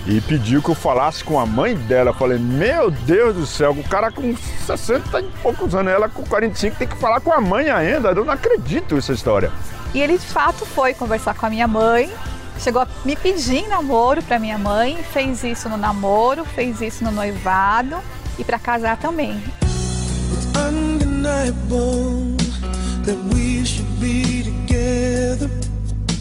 e 0.05 0.21
pediu 0.21 0.61
que 0.61 0.69
eu 0.69 0.75
falasse 0.75 1.23
com 1.23 1.39
a 1.39 1.45
mãe 1.45 1.75
dela. 1.75 2.11
Eu 2.11 2.13
falei, 2.13 2.37
meu 2.37 2.91
Deus 2.91 3.35
do 3.35 3.47
céu, 3.47 3.71
o 3.71 3.83
cara 3.83 4.11
com 4.11 4.35
60 4.35 5.19
e 5.19 5.23
poucos 5.41 5.73
anos, 5.73 5.91
ela 5.91 6.07
com 6.07 6.23
45 6.23 6.75
tem 6.75 6.87
que 6.87 6.95
falar 6.97 7.21
com 7.21 7.33
a 7.33 7.41
mãe 7.41 7.69
ainda. 7.69 8.09
Eu 8.09 8.25
não 8.25 8.33
acredito 8.33 8.95
nessa 8.95 9.13
história. 9.13 9.51
E 9.93 10.01
ele 10.01 10.17
de 10.17 10.25
fato 10.25 10.65
foi 10.65 10.93
conversar 10.93 11.33
com 11.33 11.45
a 11.45 11.49
minha 11.49 11.67
mãe, 11.67 12.11
chegou 12.59 12.81
a 12.81 12.87
me 13.03 13.15
pedir 13.15 13.67
namoro 13.67 14.21
para 14.23 14.39
minha 14.39 14.57
mãe, 14.57 14.97
fez 15.11 15.43
isso 15.43 15.69
no 15.69 15.77
namoro, 15.77 16.45
fez 16.45 16.81
isso 16.81 17.03
no 17.03 17.11
noivado 17.11 17.97
e 18.37 18.43
para 18.43 18.59
casar 18.59 18.97
também. 18.97 19.41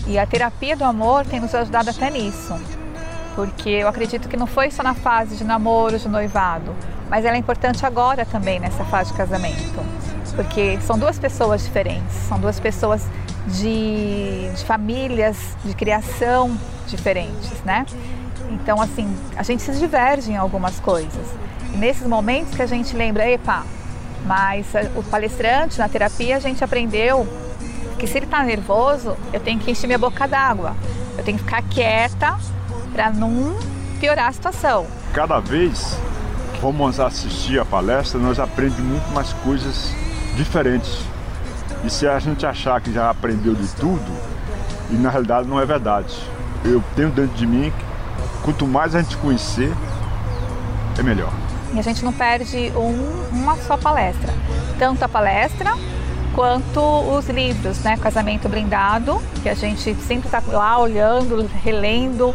E 0.07 0.19
a 0.19 0.27
terapia 0.27 0.77
do 0.77 0.85
amor 0.85 1.25
tem 1.25 1.41
nos 1.41 1.55
ajudado 1.55 1.91
até 1.91 2.11
nisso. 2.11 2.55
Porque 3.35 3.71
eu 3.71 3.89
acredito 3.89 4.29
que 4.29 4.37
não 4.37 4.47
foi 4.47 4.71
só 4.71 4.83
na 4.83 4.93
fase 4.93 5.37
de 5.37 5.45
namoro, 5.45 5.99
de 5.99 6.09
noivado, 6.09 6.75
mas 7.09 7.25
ela 7.25 7.37
é 7.37 7.39
importante 7.39 7.87
agora 7.87 8.27
também 8.27 8.61
nessa 8.61 8.85
fase 8.85 9.11
de 9.11 9.17
casamento. 9.17 9.81
Porque 10.37 10.79
são 10.83 10.99
duas 10.99 11.19
pessoas 11.19 11.63
diferentes, 11.65 12.15
são 12.29 12.39
duas 12.39 12.61
pessoas 12.61 13.07
de, 13.47 14.51
de 14.55 14.65
famílias, 14.65 15.57
de 15.65 15.75
criação 15.75 16.57
diferentes, 16.87 17.63
né? 17.65 17.87
Então, 18.51 18.81
assim, 18.81 19.15
a 19.37 19.43
gente 19.43 19.63
se 19.63 19.73
diverge 19.73 20.31
em 20.31 20.37
algumas 20.37 20.79
coisas. 20.81 21.27
E 21.73 21.77
nesses 21.77 22.07
momentos 22.07 22.55
que 22.55 22.63
a 22.63 22.67
gente 22.67 22.95
lembra, 22.95 23.29
epa, 23.29 23.65
mas 24.25 24.67
o 24.95 25.03
palestrante, 25.03 25.79
na 25.79 25.89
terapia, 25.89 26.37
a 26.37 26.41
gente 26.41 26.63
aprendeu 26.63 27.27
que 27.99 28.07
se 28.07 28.19
ele 28.19 28.27
está 28.27 28.43
nervoso, 28.43 29.17
eu 29.33 29.41
tenho 29.41 29.59
que 29.59 29.71
encher 29.71 29.87
minha 29.87 29.99
boca 29.99 30.27
d'água. 30.27 30.77
Eu 31.17 31.25
tenho 31.25 31.39
que 31.39 31.45
ficar 31.45 31.63
quieta 31.63 32.37
para 32.93 33.11
não 33.11 33.57
piorar 34.01 34.29
a 34.29 34.33
situação. 34.33 34.87
Cada 35.13 35.41
vez 35.41 35.97
que 36.53 36.61
vamos 36.61 36.99
assistir 36.99 37.59
a 37.61 37.65
palestra, 37.65 38.19
nós 38.19 38.39
aprendemos 38.39 38.83
muito 38.83 39.09
mais 39.13 39.33
coisas 39.35 39.95
diferentes. 40.37 41.12
E 41.85 41.91
se 41.91 42.07
a 42.07 42.19
gente 42.19 42.47
achar 42.47 42.81
que 42.81 42.93
já 42.93 43.11
aprendeu 43.11 43.55
de 43.55 43.67
tudo, 43.75 44.13
e 44.91 44.95
na 44.95 45.11
realidade 45.11 45.49
não 45.49 45.61
é 45.61 45.67
verdade. 45.67 46.17
Eu 46.65 46.83
tenho 46.95 47.11
dentro 47.11 47.37
de 47.37 47.47
mim 47.47 47.73
que 47.77 48.43
quanto 48.43 48.67
mais 48.67 48.95
a 48.95 49.03
gente 49.03 49.17
conhecer, 49.17 49.73
é 50.99 51.03
melhor. 51.03 51.33
E 51.75 51.79
a 51.79 51.83
gente 51.83 52.05
não 52.05 52.13
perde 52.13 52.73
um, 52.77 53.37
uma 53.37 53.57
só 53.57 53.77
palestra. 53.77 54.33
Tanto 54.79 55.03
a 55.03 55.09
palestra 55.09 55.73
quanto 56.35 56.81
os 56.81 57.29
livros, 57.29 57.79
né? 57.81 57.97
Casamento 57.97 58.49
Blindado, 58.49 59.21
que 59.43 59.49
a 59.49 59.55
gente 59.55 59.95
sempre 59.95 60.29
está 60.29 60.43
lá 60.47 60.79
olhando, 60.79 61.49
relendo 61.63 62.35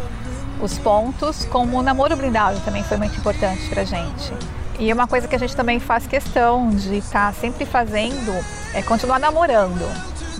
os 0.60 0.76
pontos, 0.78 1.44
como 1.44 1.78
o 1.78 1.82
Namoro 1.82 2.16
Blindado 2.16 2.58
também 2.64 2.82
foi 2.82 2.96
muito 2.96 3.16
importante 3.16 3.68
para 3.68 3.82
a 3.82 3.84
gente. 3.84 4.32
E 4.78 4.92
uma 4.92 5.08
coisa 5.08 5.26
que 5.26 5.34
a 5.34 5.38
gente 5.38 5.56
também 5.56 5.80
faz 5.80 6.06
questão 6.06 6.70
de 6.70 6.98
estar 6.98 7.32
tá 7.32 7.40
sempre 7.40 7.66
fazendo 7.66 8.32
é 8.72 8.80
continuar 8.80 9.18
namorando, 9.18 9.84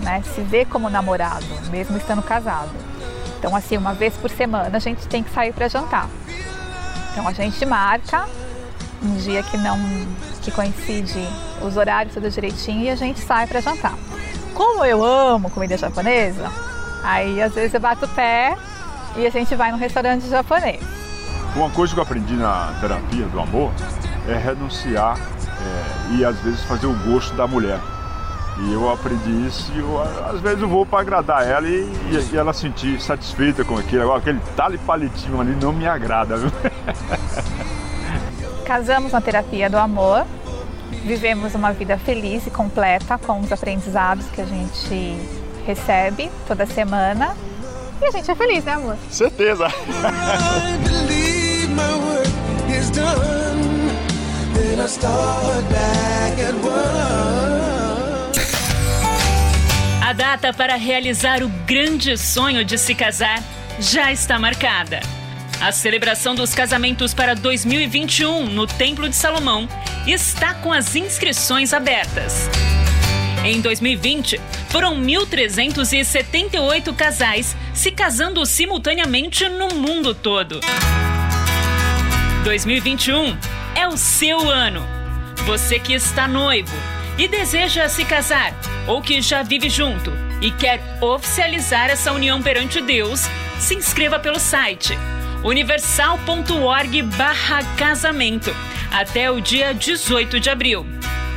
né? 0.01 0.23
Se 0.33 0.41
ver 0.41 0.65
como 0.65 0.89
namorado, 0.89 1.45
mesmo 1.69 1.97
estando 1.97 2.23
casado. 2.23 2.71
Então, 3.37 3.53
assim, 3.55 3.75
uma 3.75 3.93
vez 3.93 4.15
por 4.15 4.29
semana 4.29 4.77
a 4.77 4.79
gente 4.79 5.07
tem 5.07 5.23
que 5.23 5.31
sair 5.31 5.51
para 5.53 5.67
jantar. 5.67 6.09
Então 7.11 7.27
a 7.27 7.33
gente 7.33 7.65
marca 7.65 8.25
um 9.03 9.15
dia 9.17 9.43
que 9.43 9.57
não 9.57 9.77
que 10.41 10.51
coincide 10.51 11.27
os 11.61 11.75
horários 11.75 12.13
tudo 12.13 12.29
direitinho 12.29 12.83
e 12.83 12.89
a 12.89 12.95
gente 12.95 13.19
sai 13.19 13.45
para 13.45 13.59
jantar. 13.59 13.95
Como 14.53 14.85
eu 14.85 15.03
amo 15.03 15.49
comida 15.49 15.75
japonesa, 15.77 16.49
aí 17.03 17.41
às 17.41 17.53
vezes 17.53 17.73
eu 17.73 17.79
bato 17.79 18.05
o 18.05 18.09
pé 18.09 18.55
e 19.17 19.25
a 19.25 19.29
gente 19.29 19.53
vai 19.55 19.71
num 19.71 19.77
restaurante 19.77 20.27
japonês. 20.29 20.98
Uma 21.55 21.69
coisa 21.71 21.93
que 21.93 21.99
eu 21.99 22.03
aprendi 22.03 22.33
na 22.33 22.73
terapia 22.79 23.25
do 23.25 23.39
amor 23.39 23.71
é 24.27 24.37
renunciar 24.37 25.17
é, 25.17 26.15
e 26.15 26.25
às 26.25 26.39
vezes 26.39 26.63
fazer 26.63 26.85
o 26.87 26.93
gosto 26.93 27.35
da 27.35 27.47
mulher. 27.47 27.79
E 28.59 28.73
eu 28.73 28.91
aprendi 28.91 29.47
isso 29.47 29.71
e 29.73 29.79
eu, 29.79 30.01
às 30.29 30.41
vezes 30.41 30.61
eu 30.61 30.67
vou 30.67 30.85
para 30.85 30.99
agradar 30.99 31.47
ela 31.47 31.67
e, 31.67 31.81
e, 32.11 32.29
e, 32.33 32.37
ela 32.37 32.53
sentir 32.53 33.01
satisfeita 33.01 33.63
com 33.63 33.77
aquilo. 33.77 34.03
Agora 34.03 34.19
aquele 34.19 34.39
tale 34.55 34.77
palitinho 34.79 35.39
ali 35.39 35.55
não 35.55 35.71
me 35.71 35.87
agrada, 35.87 36.37
viu? 36.37 36.51
casamos 38.69 39.13
na 39.13 39.19
terapia 39.19 39.67
do 39.67 39.77
amor, 39.77 40.27
vivemos 41.03 41.55
uma 41.55 41.73
vida 41.73 41.97
feliz 41.97 42.45
e 42.45 42.51
completa 42.51 43.17
com 43.17 43.39
os 43.39 43.51
aprendizados 43.51 44.27
que 44.27 44.39
a 44.39 44.45
gente 44.45 45.17
recebe 45.65 46.29
toda 46.47 46.67
semana. 46.67 47.35
E 47.99 48.05
a 48.05 48.11
gente 48.11 48.29
é 48.29 48.35
feliz, 48.35 48.63
né, 48.63 48.73
amor? 48.73 48.95
Certeza! 49.09 49.65
A 60.01 60.13
data 60.13 60.51
para 60.51 60.75
realizar 60.75 61.43
o 61.43 61.49
grande 61.65 62.17
sonho 62.17 62.65
de 62.65 62.77
se 62.77 62.95
casar 62.95 63.43
já 63.79 64.11
está 64.11 64.39
marcada. 64.39 64.99
A 65.61 65.71
celebração 65.71 66.33
dos 66.33 66.55
casamentos 66.55 67.13
para 67.13 67.35
2021 67.35 68.45
no 68.45 68.65
Templo 68.65 69.07
de 69.07 69.15
Salomão 69.15 69.67
está 70.07 70.53
com 70.55 70.73
as 70.73 70.95
inscrições 70.95 71.73
abertas. 71.73 72.49
Em 73.43 73.61
2020, 73.61 74.39
foram 74.69 74.95
1.378 74.99 76.95
casais 76.95 77.55
se 77.73 77.91
casando 77.91 78.45
simultaneamente 78.45 79.47
no 79.49 79.69
mundo 79.75 80.15
todo. 80.15 80.59
2021 82.43 83.37
é 83.75 83.87
o 83.87 83.97
seu 83.97 84.49
ano. 84.49 84.85
Você 85.45 85.77
que 85.77 85.93
está 85.93 86.27
noivo 86.27 86.75
e 87.17 87.27
deseja 87.27 87.89
se 87.89 88.05
casar 88.05 88.53
ou 88.87 89.01
que 89.01 89.21
já 89.21 89.43
vive 89.43 89.69
junto 89.69 90.11
e 90.41 90.49
quer 90.49 90.81
oficializar 91.01 91.89
essa 91.89 92.13
união 92.13 92.41
perante 92.41 92.81
Deus, 92.81 93.27
se 93.59 93.75
inscreva 93.75 94.19
pelo 94.19 94.39
site 94.39 94.97
universal.org 95.43 97.01
barra 97.03 97.63
casamento 97.77 98.53
até 98.91 99.29
o 99.29 99.39
dia 99.39 99.73
18 99.73 100.39
de 100.39 100.49
abril. 100.49 100.85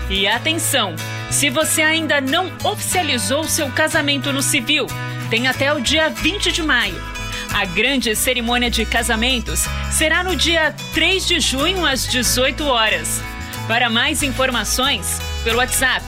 E 0.09 0.27
atenção, 0.27 0.95
se 1.31 1.51
você 1.51 1.83
ainda 1.83 2.21
não 2.21 2.51
oficializou 2.65 3.45
seu 3.45 3.69
casamento 3.71 4.33
no 4.33 4.43
civil, 4.43 4.87
tem 5.31 5.47
até 5.47 5.73
o 5.73 5.81
dia 5.81 6.11
20 6.11 6.53
de 6.53 6.63
maio. 6.63 7.22
A 7.53 7.67
grande 7.67 8.17
cerimônia 8.17 8.71
de 8.71 8.87
casamentos 8.87 9.67
será 9.91 10.25
no 10.25 10.35
dia 10.35 10.75
3 10.95 11.27
de 11.27 11.39
junho 11.39 11.85
às 11.85 12.07
18 12.07 12.65
horas. 12.65 13.21
Para 13.69 13.91
mais 13.91 14.23
informações, 14.23 15.21
pelo 15.45 15.59
WhatsApp 15.59 16.03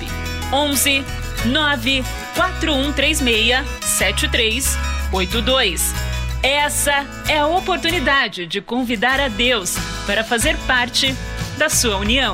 11 0.50 1.04
94136 1.44 3.62
73 3.82 4.78
82. 5.12 5.94
Essa 6.42 7.04
é 7.28 7.38
a 7.38 7.46
oportunidade 7.46 8.46
de 8.46 8.62
convidar 8.62 9.20
a 9.20 9.28
Deus 9.28 9.76
para 10.06 10.24
fazer 10.24 10.56
parte 10.66 11.14
da 11.58 11.68
sua 11.68 11.96
união. 11.96 12.32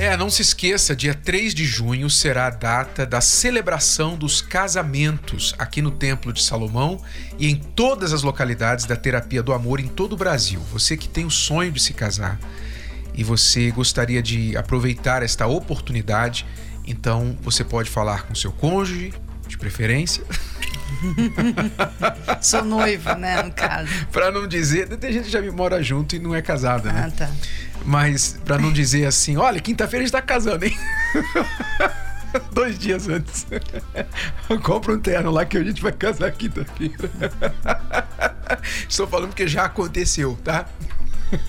É, 0.00 0.16
não 0.16 0.30
se 0.30 0.40
esqueça, 0.40 0.96
dia 0.96 1.12
3 1.12 1.54
de 1.54 1.66
junho 1.66 2.08
será 2.08 2.46
a 2.46 2.50
data 2.50 3.04
da 3.04 3.20
celebração 3.20 4.16
dos 4.16 4.40
casamentos 4.40 5.54
aqui 5.58 5.82
no 5.82 5.90
Templo 5.90 6.32
de 6.32 6.42
Salomão 6.42 7.04
e 7.38 7.50
em 7.50 7.54
todas 7.54 8.14
as 8.14 8.22
localidades 8.22 8.86
da 8.86 8.96
Terapia 8.96 9.42
do 9.42 9.52
Amor 9.52 9.78
em 9.78 9.86
todo 9.86 10.14
o 10.14 10.16
Brasil. 10.16 10.58
Você 10.72 10.96
que 10.96 11.06
tem 11.06 11.26
o 11.26 11.30
sonho 11.30 11.70
de 11.70 11.78
se 11.82 11.92
casar 11.92 12.40
e 13.12 13.22
você 13.22 13.70
gostaria 13.72 14.22
de 14.22 14.56
aproveitar 14.56 15.22
esta 15.22 15.46
oportunidade, 15.46 16.46
então 16.86 17.36
você 17.42 17.62
pode 17.62 17.90
falar 17.90 18.22
com 18.22 18.34
seu 18.34 18.52
cônjuge, 18.52 19.12
de 19.46 19.58
preferência. 19.58 20.24
Sou 22.40 22.64
noivo, 22.64 23.14
né, 23.16 23.42
no 23.42 23.52
caso. 23.52 23.90
pra 24.10 24.30
não 24.30 24.46
dizer, 24.46 24.88
tem 24.96 25.12
gente 25.12 25.24
que 25.24 25.30
já 25.30 25.42
mora 25.52 25.82
junto 25.82 26.16
e 26.16 26.18
não 26.18 26.34
é 26.34 26.40
casada, 26.40 26.90
né? 26.92 27.04
Ah, 27.08 27.10
tá. 27.10 27.30
Mas 27.90 28.38
para 28.44 28.56
não 28.56 28.72
dizer 28.72 29.04
assim, 29.04 29.36
olha, 29.36 29.60
quinta-feira 29.60 30.04
a 30.04 30.06
gente 30.06 30.12
tá 30.12 30.22
casando, 30.22 30.64
hein? 30.64 30.78
Dois 32.54 32.78
dias 32.78 33.08
antes. 33.08 33.44
Compra 34.62 34.92
um 34.92 35.00
terno 35.00 35.32
lá 35.32 35.44
que 35.44 35.56
a 35.56 35.64
gente 35.64 35.82
vai 35.82 35.90
casar 35.90 36.30
quinta-feira. 36.30 37.10
Estou 38.88 39.08
falando 39.08 39.30
porque 39.30 39.48
já 39.48 39.64
aconteceu, 39.64 40.38
tá? 40.44 40.66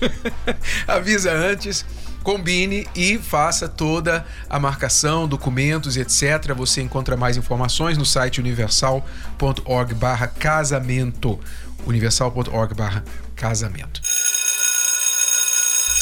Avisa 0.88 1.30
antes, 1.30 1.86
combine 2.24 2.88
e 2.92 3.18
faça 3.18 3.68
toda 3.68 4.26
a 4.50 4.58
marcação, 4.58 5.28
documentos, 5.28 5.96
etc. 5.96 6.52
Você 6.56 6.82
encontra 6.82 7.16
mais 7.16 7.36
informações 7.36 7.96
no 7.96 8.04
site 8.04 8.40
universal.org/casamento. 8.40 11.38
universal.org/casamento. 11.86 14.02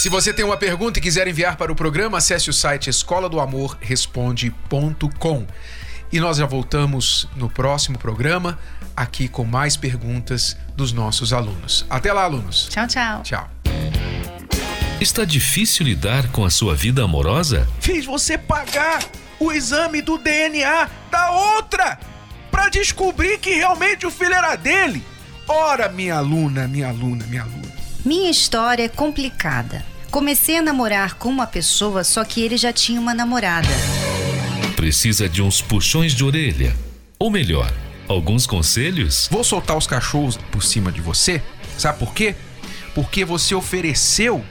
Se 0.00 0.08
você 0.08 0.32
tem 0.32 0.42
uma 0.42 0.56
pergunta 0.56 0.98
e 0.98 1.02
quiser 1.02 1.28
enviar 1.28 1.58
para 1.58 1.70
o 1.70 1.74
programa, 1.74 2.16
acesse 2.16 2.48
o 2.48 2.54
site 2.54 2.88
escola 2.88 3.28
do 3.28 3.38
amor 3.38 3.76
responde.com. 3.82 5.46
E 6.10 6.18
nós 6.18 6.38
já 6.38 6.46
voltamos 6.46 7.28
no 7.36 7.50
próximo 7.50 7.98
programa, 7.98 8.58
aqui 8.96 9.28
com 9.28 9.44
mais 9.44 9.76
perguntas 9.76 10.56
dos 10.74 10.90
nossos 10.90 11.34
alunos. 11.34 11.84
Até 11.90 12.14
lá, 12.14 12.24
alunos. 12.24 12.66
Tchau, 12.70 12.86
tchau. 12.86 13.22
Tchau. 13.22 13.50
Está 14.98 15.26
difícil 15.26 15.84
lidar 15.84 16.32
com 16.32 16.46
a 16.46 16.50
sua 16.50 16.74
vida 16.74 17.04
amorosa? 17.04 17.68
Fiz 17.78 18.06
você 18.06 18.38
pagar 18.38 19.04
o 19.38 19.52
exame 19.52 20.00
do 20.00 20.16
DNA 20.16 20.88
da 21.10 21.30
outra 21.30 22.00
para 22.50 22.70
descobrir 22.70 23.38
que 23.38 23.50
realmente 23.50 24.06
o 24.06 24.10
filho 24.10 24.32
era 24.32 24.56
dele. 24.56 25.04
Ora, 25.46 25.90
minha 25.90 26.16
aluna, 26.16 26.66
minha 26.66 26.88
aluna, 26.88 27.26
minha 27.26 27.42
aluna. 27.42 27.68
Minha 28.02 28.30
história 28.30 28.84
é 28.84 28.88
complicada. 28.88 29.89
Comecei 30.10 30.58
a 30.58 30.62
namorar 30.62 31.14
com 31.14 31.28
uma 31.28 31.46
pessoa, 31.46 32.02
só 32.02 32.24
que 32.24 32.42
ele 32.42 32.56
já 32.56 32.72
tinha 32.72 33.00
uma 33.00 33.14
namorada. 33.14 33.68
Precisa 34.74 35.28
de 35.28 35.40
uns 35.40 35.62
puxões 35.62 36.12
de 36.12 36.24
orelha. 36.24 36.74
Ou 37.16 37.30
melhor, 37.30 37.72
alguns 38.08 38.44
conselhos? 38.44 39.28
Vou 39.30 39.44
soltar 39.44 39.76
os 39.76 39.86
cachorros 39.86 40.36
por 40.50 40.64
cima 40.64 40.90
de 40.90 41.00
você. 41.00 41.40
Sabe 41.78 42.00
por 42.00 42.12
quê? 42.12 42.34
Porque 42.92 43.24
você 43.24 43.54
ofereceu 43.54 44.44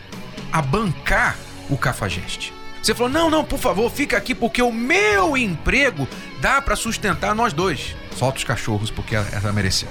a 0.49 0.61
bancar 0.61 1.37
o 1.69 1.77
cafajeste. 1.77 2.53
Você 2.81 2.95
falou: 2.95 3.11
"Não, 3.11 3.29
não, 3.29 3.43
por 3.43 3.59
favor, 3.59 3.91
fica 3.91 4.15
aqui 4.15 4.33
porque 4.33 4.61
o 4.61 4.71
meu 4.71 5.35
emprego 5.35 6.07
dá 6.39 6.61
para 6.61 6.77
sustentar 6.77 7.35
nós 7.35 7.51
dois". 7.51 7.97
Solta 8.17 8.37
os 8.37 8.45
cachorros 8.45 8.89
porque 8.89 9.13
ela 9.13 9.51
mereceu. 9.51 9.89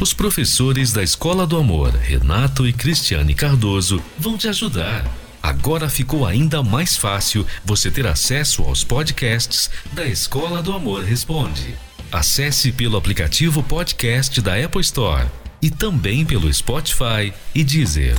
Os 0.00 0.12
professores 0.12 0.92
da 0.92 1.02
Escola 1.02 1.46
do 1.46 1.56
Amor, 1.56 1.90
Renato 1.90 2.66
e 2.66 2.72
Cristiane 2.72 3.34
Cardoso, 3.34 4.00
vão 4.16 4.38
te 4.38 4.46
ajudar. 4.46 5.04
Agora 5.42 5.88
ficou 5.88 6.24
ainda 6.24 6.62
mais 6.62 6.96
fácil 6.96 7.44
você 7.64 7.90
ter 7.90 8.06
acesso 8.06 8.62
aos 8.62 8.84
podcasts 8.84 9.68
da 9.92 10.06
Escola 10.06 10.62
do 10.62 10.72
Amor 10.72 11.02
Responde. 11.02 11.74
Acesse 12.12 12.70
pelo 12.70 12.96
aplicativo 12.96 13.62
podcast 13.62 14.40
da 14.40 14.54
Apple 14.54 14.82
Store 14.82 15.26
e 15.60 15.68
também 15.68 16.24
pelo 16.24 16.52
Spotify 16.52 17.32
e 17.52 17.64
Deezer. 17.64 18.14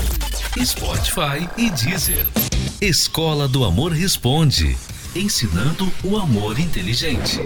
Spotify 0.64 1.48
e 1.58 1.70
Deezer. 1.70 2.26
Escola 2.82 3.48
do 3.48 3.64
Amor 3.64 3.94
Responde 3.94 4.78
ensinando 5.16 5.92
o 6.04 6.18
amor 6.18 6.60
inteligente. 6.60 7.40